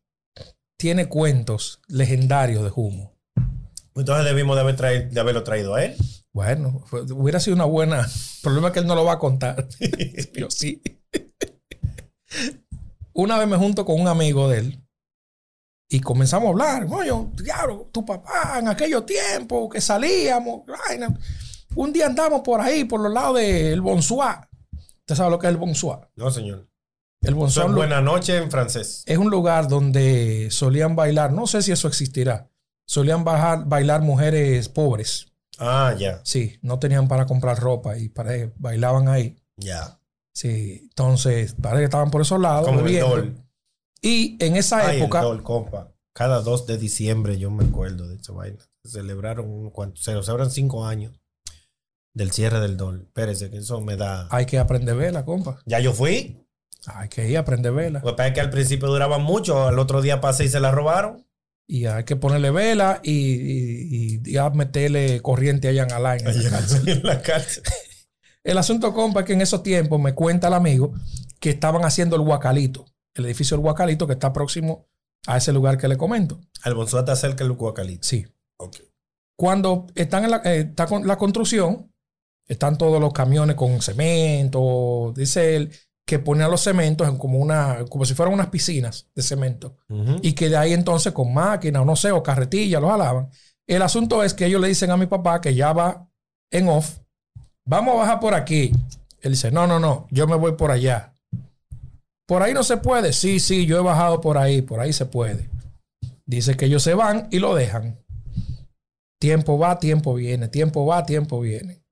[0.79, 3.17] tiene cuentos legendarios de humo.
[3.95, 5.97] Entonces debimos de, haber traído- de haberlo traído a él.
[6.33, 8.03] Bueno, hubiera sido una buena.
[8.03, 9.67] El problema es que él no lo va a contar.
[10.35, 10.81] Yo sí.
[13.13, 14.85] Una vez me junto con un amigo de él
[15.91, 16.87] y comenzamos a hablar.
[16.91, 17.11] Oye,
[17.43, 20.63] diablo, tu papá en aquellos tiempos que salíamos.
[21.75, 24.49] Un día andamos por ahí, por los lados del Bonsoir.
[25.01, 26.09] ¿Usted sabe lo que es el Bonsoir?
[26.15, 26.69] No, señor.
[27.21, 29.03] El lu- buena noche en francés.
[29.07, 31.33] es un lugar donde solían bailar.
[31.33, 32.49] No sé si eso existirá.
[32.87, 35.27] Solían bajar, bailar mujeres pobres.
[35.59, 39.37] Ah, ya, Sí, no tenían para comprar ropa y para, bailaban ahí.
[39.57, 39.95] ya.
[40.33, 42.65] Sí, entonces parece que estaban por esos lados.
[42.69, 43.01] Como el.
[43.01, 43.45] Dol.
[44.01, 45.93] Y en esa Ay, época, el Dol, compa.
[46.15, 48.59] Cada 2 de diciembre yo me acuerdo de esa vaina.
[48.85, 51.21] Celebraron, cuánto- se celebran cinco años
[52.15, 53.03] del cierre del Dol.
[53.07, 54.29] Espérese, que eso me da...
[54.31, 55.59] hay que aprender vela, compa.
[55.67, 56.41] Ya yo fui.
[56.87, 58.01] Hay que ir a aprender vela.
[58.01, 61.27] Pasa es que al principio duraban mucho, al otro día pasé y se la robaron.
[61.67, 66.27] Y hay que ponerle vela y, y, y- y a meterle corriente allá en Alain.
[66.27, 66.89] en la cárcel.
[66.89, 67.63] en la cárcel.
[68.45, 70.95] El asunto, compa, es que en esos tiempos me cuenta el amigo
[71.41, 74.87] que estaban haciendo el Guacalito, el edificio del Guacalito que está próximo
[75.27, 76.41] a ese lugar que le comento.
[76.63, 78.07] Al Bonsuá está cerca del Guacalito.
[78.09, 78.25] Sí.
[78.57, 78.77] Ok.
[79.37, 81.93] Cuando están en la, eh, está con la construcción,
[82.47, 85.69] están todos los camiones con cemento, dice
[86.09, 89.77] que ponían los cementos en como una, como si fueran unas piscinas de cemento.
[90.23, 93.29] Y que de ahí entonces con máquina o no sé, o carretilla, los alaban.
[93.67, 96.09] El asunto es que ellos le dicen a mi papá que ya va
[96.51, 97.01] en off,
[97.67, 98.73] vamos a bajar por aquí.
[99.21, 101.13] Él dice, no, no, no, yo me voy por allá.
[102.27, 103.13] Por ahí no se puede.
[103.13, 105.51] Sí, sí, yo he bajado por ahí, por ahí se puede.
[106.25, 108.03] Dice que ellos se van y lo dejan.
[109.21, 111.83] Tiempo va, tiempo viene, tiempo va, tiempo viene.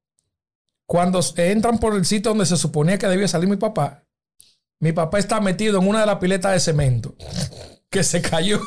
[0.88, 4.05] Cuando entran por el sitio donde se suponía que debía salir mi papá,
[4.80, 7.14] mi papá está metido en una de las piletas de cemento
[7.90, 8.60] que se cayó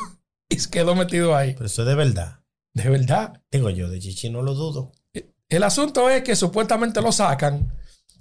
[0.48, 1.54] y se quedó metido ahí.
[1.54, 2.40] Pero eso es de verdad.
[2.72, 3.42] De verdad.
[3.50, 4.92] Digo yo, de Chichi no lo dudo.
[5.48, 7.74] El asunto es que supuestamente lo sacan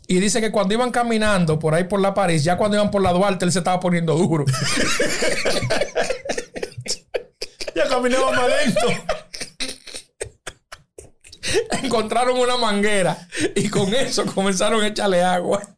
[0.08, 3.04] y dice que cuando iban caminando por ahí por la París, ya cuando iban por
[3.04, 4.46] la Duarte, él se estaba poniendo duro.
[7.76, 8.88] Ya caminaba más lento.
[11.82, 15.78] Encontraron una manguera y con eso comenzaron a echarle agua.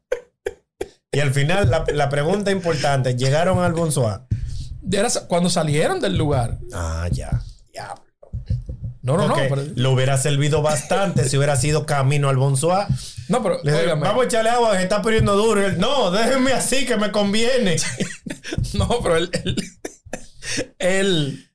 [1.13, 4.21] Y al final, la, la pregunta importante, ¿llegaron al Bonsoir?
[4.89, 6.57] Era cuando salieron del lugar.
[6.73, 7.41] Ah, ya.
[7.73, 7.93] Ya.
[9.01, 9.35] No, no, no.
[9.35, 12.87] Pero, le hubiera servido bastante si hubiera sido camino al Bonsoir.
[13.27, 15.65] no, pero Le vamos a echarle agua, que se está poniendo duro.
[15.65, 17.75] Él, no, déjenme así que me conviene.
[18.73, 19.55] No, pero él, él-
[20.79, 21.51] Él.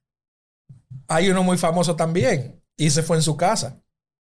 [1.08, 2.62] Hay uno muy famoso también.
[2.76, 3.80] Y se fue en su casa.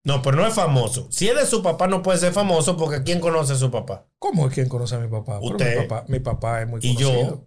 [0.06, 1.08] No, pero no es famoso.
[1.12, 4.08] Si es de su papá, no puede ser famoso porque ¿quién conoce a su papá?
[4.18, 5.40] ¿Cómo es quien conoce a mi papá?
[5.42, 5.76] Pero Usted.
[5.82, 7.10] mi papá, mi papá es muy ¿Y yo?
[7.10, 7.46] conocido.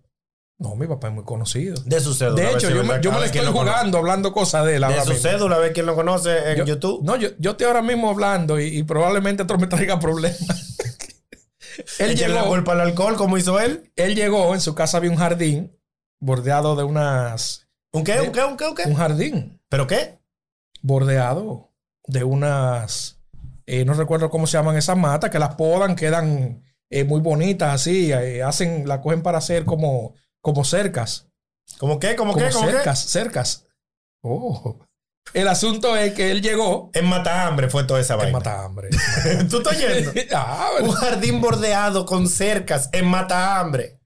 [0.58, 1.74] No, mi papá es muy conocido.
[1.86, 2.40] De su cédula.
[2.42, 5.10] De hecho, yo me, yo me quién estoy jugando hablando cosas de él De su
[5.10, 5.14] mismo.
[5.30, 7.02] cédula, a ver quién lo conoce en Yo- YouTube.
[7.02, 10.38] No, yo, yo estoy ahora mismo hablando y, y probablemente esto me traiga problemas.
[11.98, 13.90] él, Échale la llegó, culpa al alcohol, como hizo él.
[13.96, 15.76] él llegó, en su casa había un jardín
[16.20, 17.66] bordeado de unas...
[17.92, 18.20] ¿Un qué?
[18.20, 18.44] ¿Un qué?
[18.44, 18.64] ¿Un qué?
[18.66, 18.82] ¿Un qué?
[18.84, 20.20] Un jardín ¿Pero qué?
[20.80, 21.71] bordeado
[22.06, 23.20] de unas...
[23.66, 27.72] eh, no recuerdo cómo se llaman esas matas, que las podan, quedan eh, muy bonitas
[27.74, 31.28] así, eh, hacen, la cogen para hacer como, como cercas.
[31.78, 32.16] ¿Cómo qué?
[32.16, 32.52] ¿Cómo Como qué?
[32.52, 32.72] ¿Cómo qué?
[32.72, 33.66] cercas, cercas.
[34.22, 34.78] Oh.
[35.34, 38.38] El asunto es que él llegó En Matahambre fue toda esa en vaina.
[38.38, 38.90] Matambre.
[39.50, 40.12] ¿Tú estás yendo?
[40.36, 44.00] ah, Un jardín bordeado con cercas en Matahambre.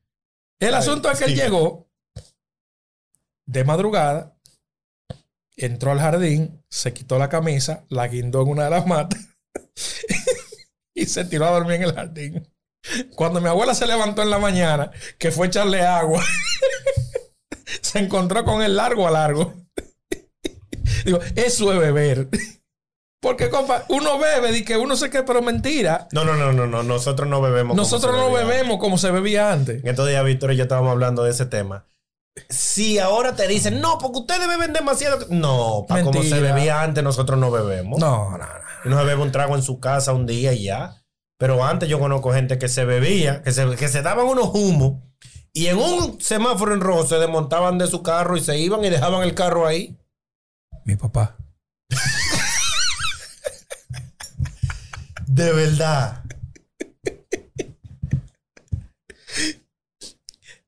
[0.61, 1.89] El Ay, asunto es que él llegó
[3.47, 4.36] de madrugada,
[5.57, 9.21] entró al jardín, se quitó la camisa, la guindó en una de las matas
[10.95, 12.49] y se tiró a dormir en el jardín.
[13.15, 16.23] Cuando mi abuela se levantó en la mañana, que fue echarle agua,
[17.81, 19.55] se encontró con el largo a largo.
[21.05, 22.29] Digo, eso es beber.
[23.21, 26.07] Porque, compa, uno bebe y que uno se quede, pero mentira.
[26.13, 26.83] No, no, no, no, no.
[26.85, 27.77] Nosotros no bebemos.
[27.77, 29.83] Nosotros no bebemos como se bebía antes.
[29.83, 31.87] En estos días, Víctor y yo estábamos hablando de ese tema.
[32.49, 35.27] Si ahora te dicen, no, porque ustedes beben demasiado.
[35.31, 37.99] No, para como se bebía antes, nosotros no bebemos.
[37.99, 38.47] No, no, no.
[38.85, 41.03] Uno se bebe un trago en su casa un día y ya.
[41.39, 45.01] Pero antes yo conozco gente que se bebía, que se, que se daban unos humos
[45.57, 48.91] y en un semáforo en rojo se desmontaban de su carro y se iban y
[48.91, 49.97] dejaban el carro ahí.
[50.85, 51.39] Mi papá.
[55.27, 56.25] De verdad.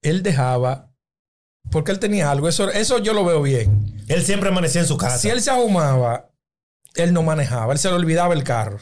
[0.00, 0.90] Él dejaba.
[1.70, 2.48] Porque él tenía algo.
[2.48, 4.04] Eso, eso yo lo veo bien.
[4.08, 5.18] Él siempre amanecía en su casa.
[5.18, 6.30] Si él se ahumaba,
[6.94, 7.72] él no manejaba.
[7.72, 8.78] Él se le olvidaba el carro.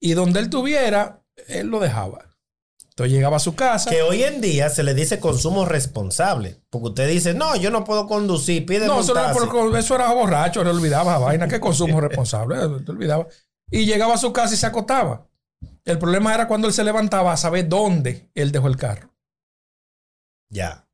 [0.00, 2.26] Y donde él tuviera, él lo dejaba.
[2.90, 3.90] Entonces llegaba a su casa.
[3.90, 6.60] Que hoy en día se le dice consumo responsable.
[6.70, 9.50] Porque usted dice, no, yo no puedo conducir, pide No, eso era, montarse".
[9.50, 11.48] por- eso era borracho, le olvidaba la vaina.
[11.48, 12.56] ¿Qué consumo responsable?
[12.84, 13.26] Te olvidaba.
[13.70, 15.26] Y llegaba a su casa y se acostaba.
[15.86, 19.12] El problema era cuando él se levantaba a saber dónde él dejó el carro.
[20.50, 20.86] Ya.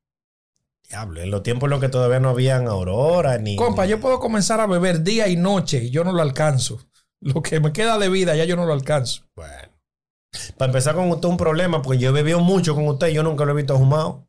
[0.91, 3.55] Diablo, en los tiempos en los que todavía no habían aurora ni.
[3.55, 6.79] Compa, yo puedo comenzar a beber día y noche y yo no lo alcanzo.
[7.21, 9.23] Lo que me queda de vida ya yo no lo alcanzo.
[9.33, 9.71] Bueno.
[10.57, 13.23] Para empezar con usted un problema, porque yo he bebido mucho con usted y yo
[13.23, 14.27] nunca lo he visto fumado.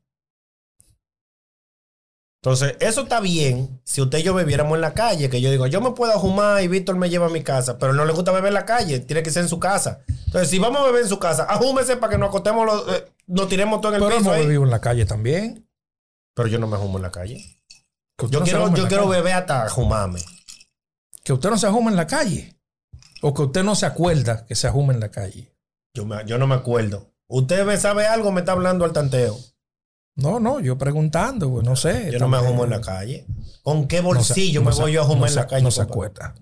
[2.44, 5.66] Entonces, eso está bien si usted y yo bebiéramos en la calle, que yo digo,
[5.66, 8.31] yo me puedo fumar y Víctor me lleva a mi casa, pero no le gusta
[8.31, 10.05] beber en la calle, tiene que ser en su casa.
[10.27, 13.05] Entonces, si vamos a beber en su casa, ajúmese para que nos acostemos, los, eh,
[13.27, 15.66] nos tiremos todo en el Pero piso hemos bebido en la calle también.
[16.35, 17.37] Pero yo no me fumo en la calle.
[18.31, 20.21] Yo no quiero, yo quiero beber hasta jumarme.
[21.25, 22.57] Que usted no se ajume en la calle.
[23.21, 25.53] O que usted no se acuerda que se ajume en la calle.
[25.95, 27.09] Yo, me- yo no me acuerdo.
[27.29, 29.37] Usted me sabe algo, me está hablando al tanteo.
[30.16, 32.11] No, no, yo preguntando, pues, no sé.
[32.12, 33.27] Yo no me ajumo en la calle.
[33.62, 35.62] ¿Con qué bolsillo no me voy yo a jumar no en la calle?
[35.62, 36.35] No se acuerda.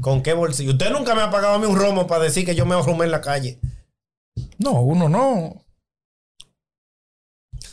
[0.00, 0.72] ¿Con qué bolsillo?
[0.72, 3.04] Usted nunca me ha pagado a mí un romo para decir que yo me ajumé
[3.04, 3.60] en la calle.
[4.58, 5.61] No, uno no.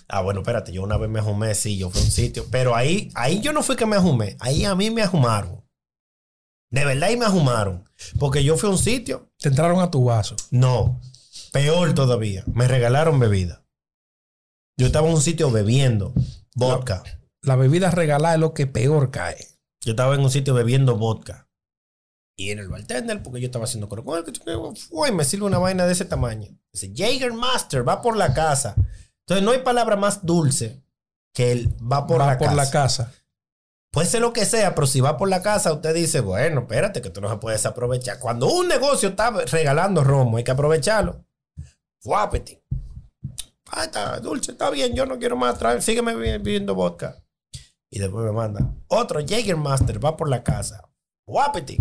[0.09, 2.45] Ah, bueno, espérate, yo una vez me ajumé, sí, yo fui a un sitio.
[2.49, 4.35] Pero ahí, ahí yo no fui que me ajumé.
[4.39, 5.63] Ahí a mí me ajumaron.
[6.71, 7.87] De verdad ahí me ajumaron.
[8.17, 9.31] Porque yo fui a un sitio.
[9.39, 10.35] Te entraron a tu vaso.
[10.49, 10.99] No.
[11.51, 12.43] Peor todavía.
[12.47, 13.63] Me regalaron bebida.
[14.77, 16.13] Yo estaba en un sitio bebiendo
[16.55, 17.03] vodka.
[17.41, 19.47] La bebida regalada es lo que peor cae.
[19.81, 21.49] Yo estaba en un sitio bebiendo vodka.
[22.35, 24.03] Y en el bartender, porque yo estaba haciendo coro
[24.75, 26.57] fue y me sirve una vaina de ese tamaño.
[26.71, 28.75] Dice, Jägermaster, va por la casa.
[29.29, 30.81] Entonces no hay palabra más dulce
[31.35, 32.55] que el va por, Va la, por casa.
[32.55, 33.13] la casa.
[33.91, 36.99] Puede ser lo que sea, pero si va por la casa, usted dice, bueno, espérate,
[36.99, 38.17] que tú no se puedes aprovechar.
[38.17, 41.23] Cuando un negocio está regalando romo, hay que aprovecharlo.
[42.03, 42.59] Guapeti.
[43.67, 47.23] Ah, está dulce, está bien, yo no quiero más traer, sígueme bebiendo vodka.
[47.91, 50.89] Y después me manda, otro Jägermaster va por la casa.
[51.27, 51.77] Guapeti.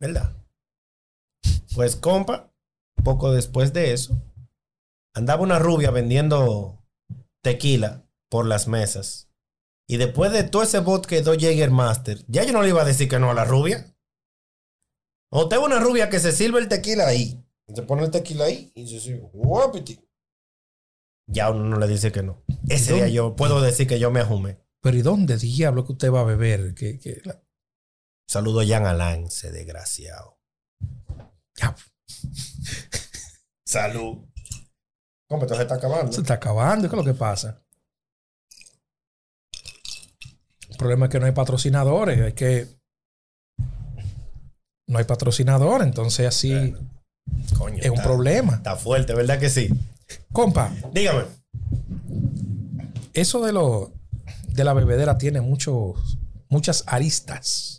[0.00, 0.32] ¿Verdad?
[1.72, 2.52] Pues, compa,
[3.04, 4.20] poco después de eso,
[5.14, 6.84] andaba una rubia vendiendo
[7.42, 9.30] tequila por las mesas.
[9.88, 12.86] Y después de todo ese vodka y dos Jägermaster, ya yo no le iba a
[12.86, 13.94] decir que no a la rubia.
[15.30, 17.44] O tengo una rubia que se sirve el tequila ahí.
[17.74, 19.28] Se pone el tequila ahí y se sirve.
[19.32, 20.00] Guapiti.
[21.26, 22.44] Ya uno no le dice que no.
[22.68, 24.58] Ese día yo puedo decir que yo me ajumé.
[24.80, 26.74] Pero ¿y dónde diablo que usted va a beber?
[26.74, 27.42] Que, que, la-
[28.28, 30.38] Saludo a Jan Alain, ese desgraciado.
[31.56, 31.74] Ya,
[33.66, 34.26] Salud.
[35.28, 36.12] ¿Cómo esto se está acabando?
[36.12, 36.88] se está acabando.
[36.88, 37.60] ¿Qué es lo que pasa?
[40.68, 42.18] El problema es que no hay patrocinadores.
[42.20, 42.68] Es que
[44.88, 45.82] no hay patrocinador.
[45.82, 46.74] Entonces así
[47.56, 48.54] Coño, es un está- problema.
[48.56, 49.68] Está fuerte, ¿verdad que sí?
[50.32, 51.24] Compa, Dígame.
[53.14, 53.92] eso de lo
[54.48, 57.73] de la bebedera tiene muchos, muchas aristas.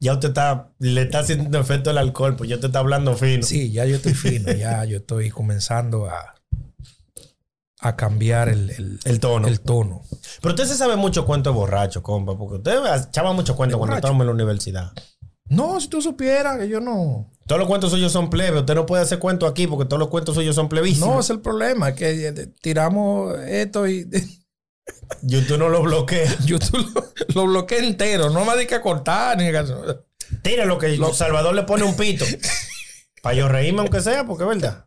[0.00, 3.42] Ya usted está, le está haciendo efecto el alcohol, pues yo te está hablando fino.
[3.42, 6.34] Sí, ya yo estoy fino, ya yo estoy comenzando a,
[7.80, 9.48] a cambiar el, el- El tono.
[9.48, 10.02] el tono.
[10.40, 13.78] Pero usted se sabe mucho cuento de borracho, compa, porque usted echaba mucho cuento ¿De
[13.78, 14.92] cuando estábamos en la universidad.
[15.50, 17.30] No, si tú supieras que yo no.
[17.46, 18.58] Todos los cuentos suyos son plebe.
[18.60, 21.08] Usted no puede hacer cuento aquí porque todos los cuentos suyos son plebísimos.
[21.08, 24.06] No, es el problema, que eh, tiramos esto y
[25.22, 26.28] YouTube no lo bloquea.
[26.44, 28.30] YouTube lo, lo bloqueé entero.
[28.30, 29.64] No me di que cortar ni que.
[30.42, 32.24] Tíralo que Lo- Salvador le pone un pito.
[33.22, 34.84] Para yo reírme aunque sea, porque es verdad.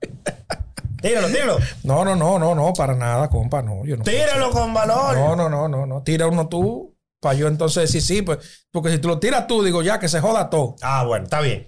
[1.01, 1.57] Tíralo, tíralo.
[1.83, 3.83] No, no, no, no, no, para nada, compa, no.
[3.85, 4.03] Yo no.
[4.03, 5.17] Tíralo con valor.
[5.17, 6.03] No, no, no, no, no.
[6.03, 6.95] Tira uno tú.
[7.19, 8.37] Para yo entonces decir sí, pues.
[8.71, 10.75] Porque si tú lo tiras tú, digo ya que se joda todo.
[10.81, 11.67] Ah, bueno, está bien.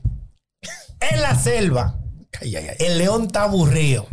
[0.99, 1.99] En la selva,
[2.39, 2.75] Ay, ay, ay.
[2.79, 4.07] el león está aburrido.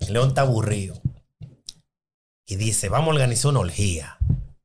[0.00, 1.00] El león está aburrido.
[2.50, 4.18] Y dice, vamos a organizar una orgía.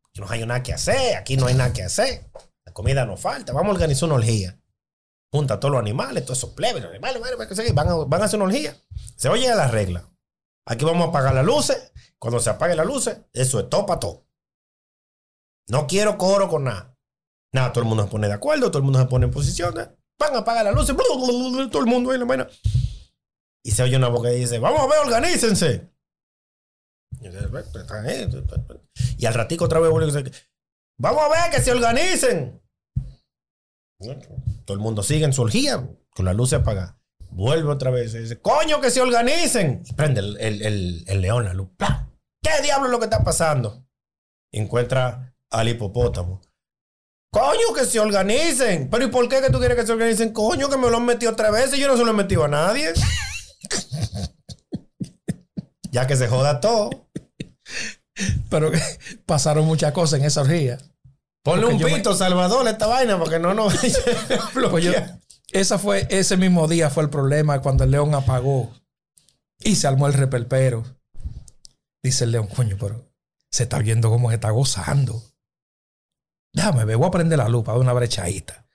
[0.10, 2.28] Aquí no hay nada que hacer, aquí no hay nada que hacer.
[2.66, 4.60] La comida no falta, vamos a organizar una orgía.
[5.32, 8.40] Junta a todos los animales, todos esos plebes, los animales, van a- van a, hacer
[8.40, 8.76] una orgía.
[9.16, 10.10] Se oye la regla.
[10.66, 11.92] Aquí vamos a apagar las luces.
[12.18, 14.26] Cuando se apaguen las luces, eso es todo todo.
[15.68, 16.98] No quiero coro con nada.
[17.54, 19.90] Nada, todo el mundo se pone de acuerdo, todo el mundo se pone en posiciones.
[20.18, 22.48] Van a apagar las luces, todo el mundo ahí la vaina.
[23.64, 25.95] Y se oye una voz que dice, vamos a ver, organícense.
[27.72, 28.30] "Pues, ahí".
[29.18, 30.16] Y al ratico otra vez vamos
[31.24, 32.62] a ver que se organicen.
[34.66, 36.96] Todo el mundo sigue en su orgía con las luces apagadas.
[37.30, 39.84] Vuelve otra vez y dice, coño, que se organicen.
[39.96, 41.70] Prende el, el- el- león la luz.
[42.42, 43.86] ¿Qué diablo es lo que está pasando?
[44.54, 46.42] Encuentra al hipopótamo.
[47.32, 48.90] Coño, que se organicen.
[48.90, 50.32] Pero ¿y por qué que tú quieres que se organicen?
[50.32, 52.46] Coño, que me lo han metido tres veces y yo no se lo he metido
[52.46, 52.94] a nadie.
[55.92, 56.90] ya que se joda todo.
[58.50, 58.80] Pero que
[59.26, 60.78] pasaron muchas cosas en esa orgía.
[61.44, 63.74] Ponle un me- pito, Salvador, esta vaina, porque no nos
[64.72, 64.86] Pues
[65.52, 68.74] esa fue, ese mismo día fue el problema cuando el león apagó
[69.60, 70.84] y se armó el repelpero.
[72.04, 73.10] Dice el león, coño, pero
[73.52, 75.22] se está viendo cómo se está gozando.
[76.54, 78.66] Déjame ver, voy a prender la lupa de una brechadita.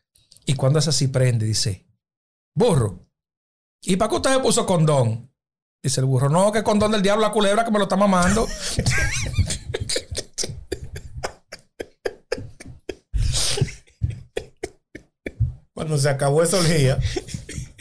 [0.46, 1.86] Y cuando esa sí prende, dice,
[2.54, 3.06] burro,
[3.82, 5.29] ¿y para qué usted se puso condón?
[5.82, 8.46] Dice el burro, no, que condón del diablo la culebra que me lo está mamando.
[15.72, 16.98] Cuando se acabó esa orgía,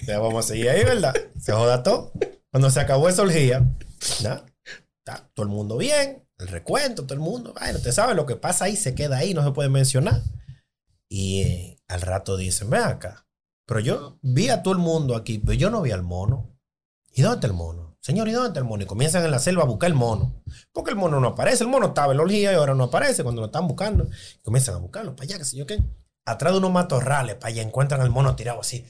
[0.08, 1.14] ya vamos a seguir ahí, ¿verdad?
[1.38, 2.14] Se joda todo.
[2.50, 3.70] Cuando se acabó esa orgía,
[4.22, 4.46] ¿ya?
[5.06, 7.54] Está todo el mundo bien, el recuento, todo el mundo.
[7.60, 10.22] Bueno, usted sabe lo que pasa ahí, se queda ahí, no se puede mencionar.
[11.10, 13.28] Y eh, al rato dicen, ven acá.
[13.66, 16.58] Pero yo vi a todo el mundo aquí, pero yo no vi al mono.
[17.12, 17.89] ¿Y dónde está el mono?
[18.10, 18.82] Señor, ¿y dónde está el mono?
[18.82, 20.42] Y comienzan en la selva a buscar el mono.
[20.74, 21.64] Porque el mono no aparece.
[21.64, 24.10] El mono estaba en la orgía y ahora no aparece cuando lo están buscando.
[24.42, 25.80] Comienzan a buscarlo para allá, qué sé yo qué.
[26.26, 28.84] Atrás de unos matorrales, para allá encuentran al mono tirado así.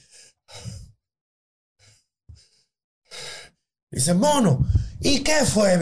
[3.90, 4.66] Dice, mono,
[5.00, 5.78] ¿y qué fue?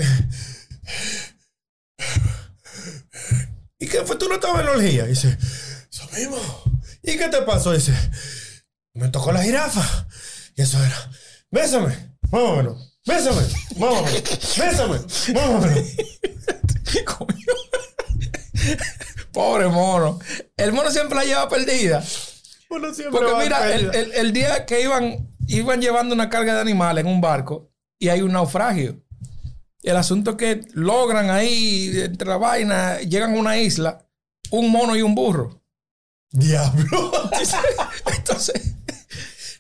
[3.79, 4.17] ¿Y qué fue?
[4.17, 5.05] ¿Tú no estabas en la orgía?
[5.05, 5.39] Dice,
[5.89, 6.39] eso mismo.
[7.05, 7.71] ¿Y qué te pasó?
[7.71, 7.95] Dice,
[8.95, 10.09] me tocó la jirafa.
[10.57, 11.11] Y eso era,
[11.53, 13.43] bésame, vámonos, bésame,
[13.77, 14.13] vámonos,
[14.57, 14.99] bésame,
[15.35, 15.79] vámonos.
[17.05, 17.55] Coño.
[19.33, 20.19] Pobre mono.
[20.57, 22.05] El mono siempre la lleva perdida.
[22.71, 27.05] Uno siempre Porque mira, el- el día que iban, iban llevando una carga de animales
[27.05, 29.01] en un barco y hay un naufragio.
[29.83, 34.07] El asunto es que logran ahí, entre la vaina, llegan a una isla,
[34.51, 35.63] un mono y un burro.
[36.31, 37.13] Diablo.
[38.17, 38.68] Entonces,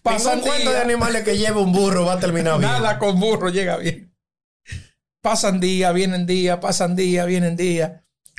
[0.03, 2.71] Pasan pasan cuento de animales que lleva un burro va a terminar bien.
[2.71, 4.15] nada con burro llega bien.
[5.21, 7.93] Pasan días, vienen días, pasan días, vienen días.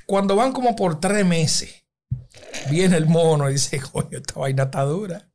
[0.07, 1.83] Cuando van como por tres meses,
[2.69, 5.29] viene el mono y dice, coño, esta vaina está dura.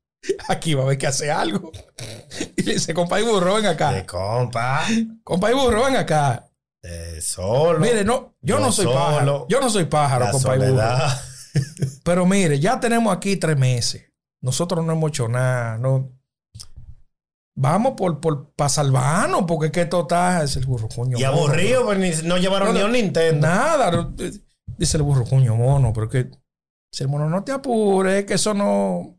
[0.49, 1.71] Aquí va a haber que hacer algo.
[2.57, 3.93] Y le dice, compa y burro, ven acá.
[3.93, 4.85] De compa,
[5.23, 6.49] Compa y burro, ven acá.
[6.83, 7.79] de solo.
[7.79, 8.97] Mire, no, yo Yo no soy solo.
[8.99, 9.47] pájaro.
[9.51, 10.89] Yo no soy pájaro, la compa y burro.
[12.03, 14.11] Pero mire, ya tenemos aquí tres meses.
[14.41, 15.77] Nosotros no hemos hecho nada.
[15.79, 16.11] No.
[17.57, 20.43] Vamos por, por para salvarnos, porque es que esto está.
[20.43, 21.17] Dice el burro, coño.
[21.19, 23.47] Y mono, aburrido, pues ni- no llevaron No, ni un Nintendo.
[23.47, 24.11] Nada.
[24.77, 26.25] Dice el burro, coño, mono, pero que.
[26.25, 29.17] Dice el mono, no te apures, que eso no.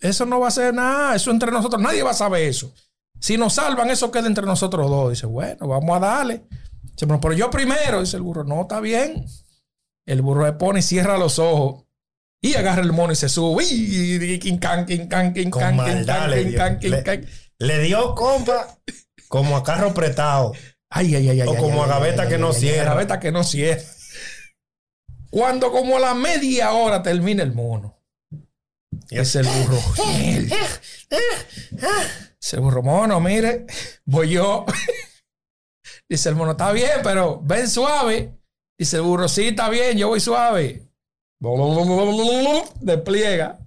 [0.00, 1.14] Eso no va a ser nada.
[1.14, 1.80] Eso entre nosotros.
[1.80, 2.74] Nadie va a saber eso.
[3.18, 5.10] Si nos salvan, eso queda entre nosotros dos.
[5.10, 6.44] Dice, bueno, vamos a darle.
[6.82, 8.00] Dice, "Bueno, pero yo primero.
[8.00, 9.24] Dice el burro, no, está bien.
[10.06, 11.84] El burro se pone y cierra los ojos.
[12.42, 13.64] Y agarra el mono y se sube.
[13.64, 17.26] Y can, can, can, le can, king Le- can.
[17.58, 18.78] Le dio compa
[19.28, 20.52] como a carro apretado.
[20.90, 21.48] Ay, ay, ay, ay.
[21.48, 22.90] O ay, como ay, a gaveta ay, que no cierra.
[22.92, 23.82] Gaveta que no cierra.
[25.30, 27.98] Cuando como a la media hora termina el mono.
[29.10, 29.78] Y Es el burro.
[32.40, 33.66] Es el burro mono, mire.
[34.04, 34.64] Voy yo.
[36.08, 38.38] Dice el mono, está bien, pero ven suave.
[38.78, 40.88] Dice el burro, sí, está bien, yo voy suave.
[42.80, 43.58] Despliega.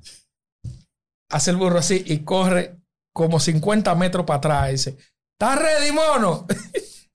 [1.30, 2.79] Hace el burro así y corre
[3.14, 4.72] como 50 metros para atrás.
[4.72, 4.97] Dice,
[5.34, 6.45] ¿estás ready, mono?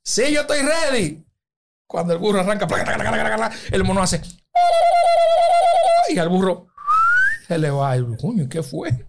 [0.03, 1.24] sí, yo estoy ready.
[1.86, 2.66] Cuando el burro arranca,
[3.70, 4.20] el mono hace.
[6.09, 6.66] Y al burro
[7.47, 7.95] se le va.
[8.20, 9.07] Coño, ¿qué fue?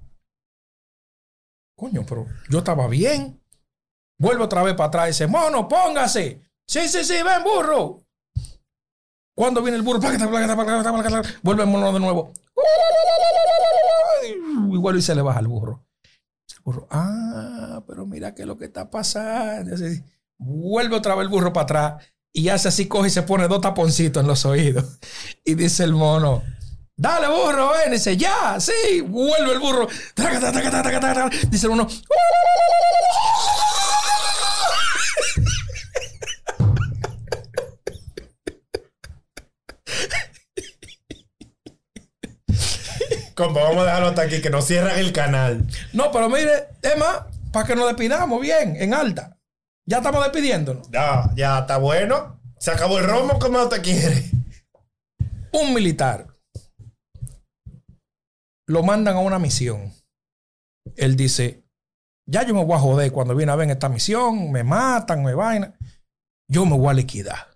[1.78, 3.42] Coño, pero yo estaba bien.
[4.18, 6.42] Vuelve otra vez para atrás y dice, mono, póngase.
[6.68, 8.02] Sí, sí, sí, ven, burro.
[9.36, 12.32] Cuando viene el burro, vuelve el mono de nuevo.
[14.72, 15.85] Igual y se le baja al burro.
[16.66, 19.76] Burro, ah, pero mira qué es lo que está pasando.
[19.76, 20.04] Así,
[20.40, 23.62] vuelve otra vez el burro para atrás y hace así, coge y se pone dos
[23.62, 25.00] taponcitos en los oídos.
[25.46, 26.44] Y dice el mono,
[26.98, 27.94] dale burro, ven.
[27.94, 29.88] Dice, ya, sí, vuelve el burro.
[31.50, 31.88] Dice el mono,
[43.36, 45.66] Compa, vamos a dejarlo hasta aquí, que nos cierran el canal.
[45.94, 49.38] no, pero mire, más, para que nos despidamos bien, en alta.
[49.86, 50.90] Ya estamos despidiéndonos.
[50.90, 52.40] Ya, ya está bueno.
[52.58, 54.32] Se acabó el romo, ¿cómo te quiere?
[55.52, 56.28] un militar
[58.68, 59.94] lo mandan a una misión.
[60.96, 61.64] Él dice,
[62.28, 65.34] ya yo me voy a joder cuando viene a ver esta misión, me matan, me
[65.34, 65.74] vaina.
[66.50, 67.55] Yo me voy a liquidar.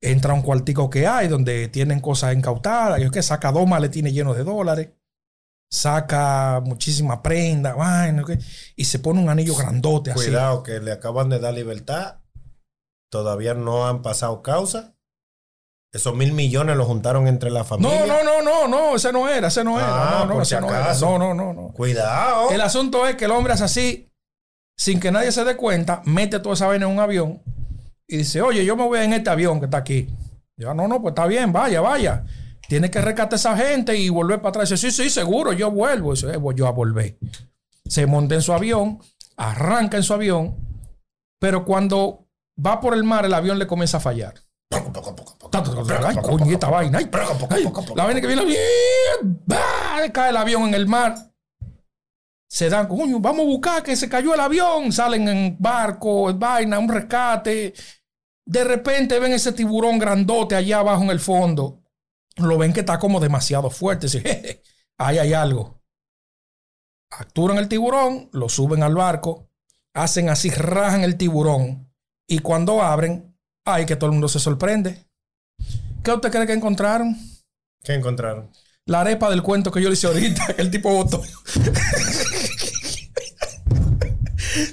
[0.00, 3.00] Entra a un cuartico que hay donde tienen cosas incautadas.
[3.00, 4.90] Yo que saca dos maletines llenos de dólares.
[5.70, 8.24] Saca muchísima prenda, vaina,
[8.74, 10.26] y se pone un anillo grandote así.
[10.26, 12.20] Cuidado, que le acaban de dar libertad.
[13.10, 14.94] Todavía no han pasado causa.
[15.92, 18.06] Esos mil millones los juntaron entre la familia.
[18.06, 20.20] No, no, no, no, no, ese no era, ese no era.
[20.20, 20.94] Ah, no, no, ese no era.
[20.94, 21.72] no, no, no.
[21.74, 22.50] Cuidado.
[22.50, 24.12] El asunto es que el hombre hace así,
[24.76, 27.42] sin que nadie se dé cuenta, mete toda esa vaina en un avión
[28.08, 30.08] y dice, oye, yo me voy en este avión que está aquí.
[30.56, 32.24] Yo, no, no, pues está bien, vaya, vaya.
[32.66, 34.70] Tiene que rescatar a esa gente y volver para atrás.
[34.70, 36.12] Dice, sí, sí, seguro, yo vuelvo.
[36.14, 37.18] Dice, "Eh, voy yo a volver.
[37.86, 38.98] Se monta en su avión,
[39.36, 40.56] arranca en su avión,
[41.38, 42.26] pero cuando
[42.64, 44.34] va por el mar, el avión le comienza a fallar.
[46.04, 46.98] Ay, coño, y esta vaina.
[46.98, 47.10] Ay,
[47.50, 51.14] ay, la vaina que viene bien, cae el avión en el mar.
[52.50, 54.90] Se dan, coño, vamos a buscar que se cayó el avión.
[54.92, 57.74] Salen en barco, vaina, un rescate.
[58.48, 61.82] De repente ven ese tiburón grandote allá abajo en el fondo.
[62.36, 64.06] Lo ven que está como demasiado fuerte.
[64.06, 64.62] Dicen, "Jeje,
[64.96, 65.82] ahí hay algo.
[67.10, 69.50] Capturan el tiburón, lo suben al barco,
[69.92, 71.92] hacen así, rajan el tiburón.
[72.26, 73.36] Y cuando abren,
[73.66, 75.04] ay, que todo el mundo se sorprende.
[76.02, 77.18] ¿Qué usted cree que encontraron?
[77.84, 78.50] ¿Qué encontraron?
[78.86, 81.22] La arepa del cuento que yo le hice ahorita, que el tipo votó.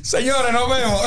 [0.01, 1.01] Señores, nos vemos.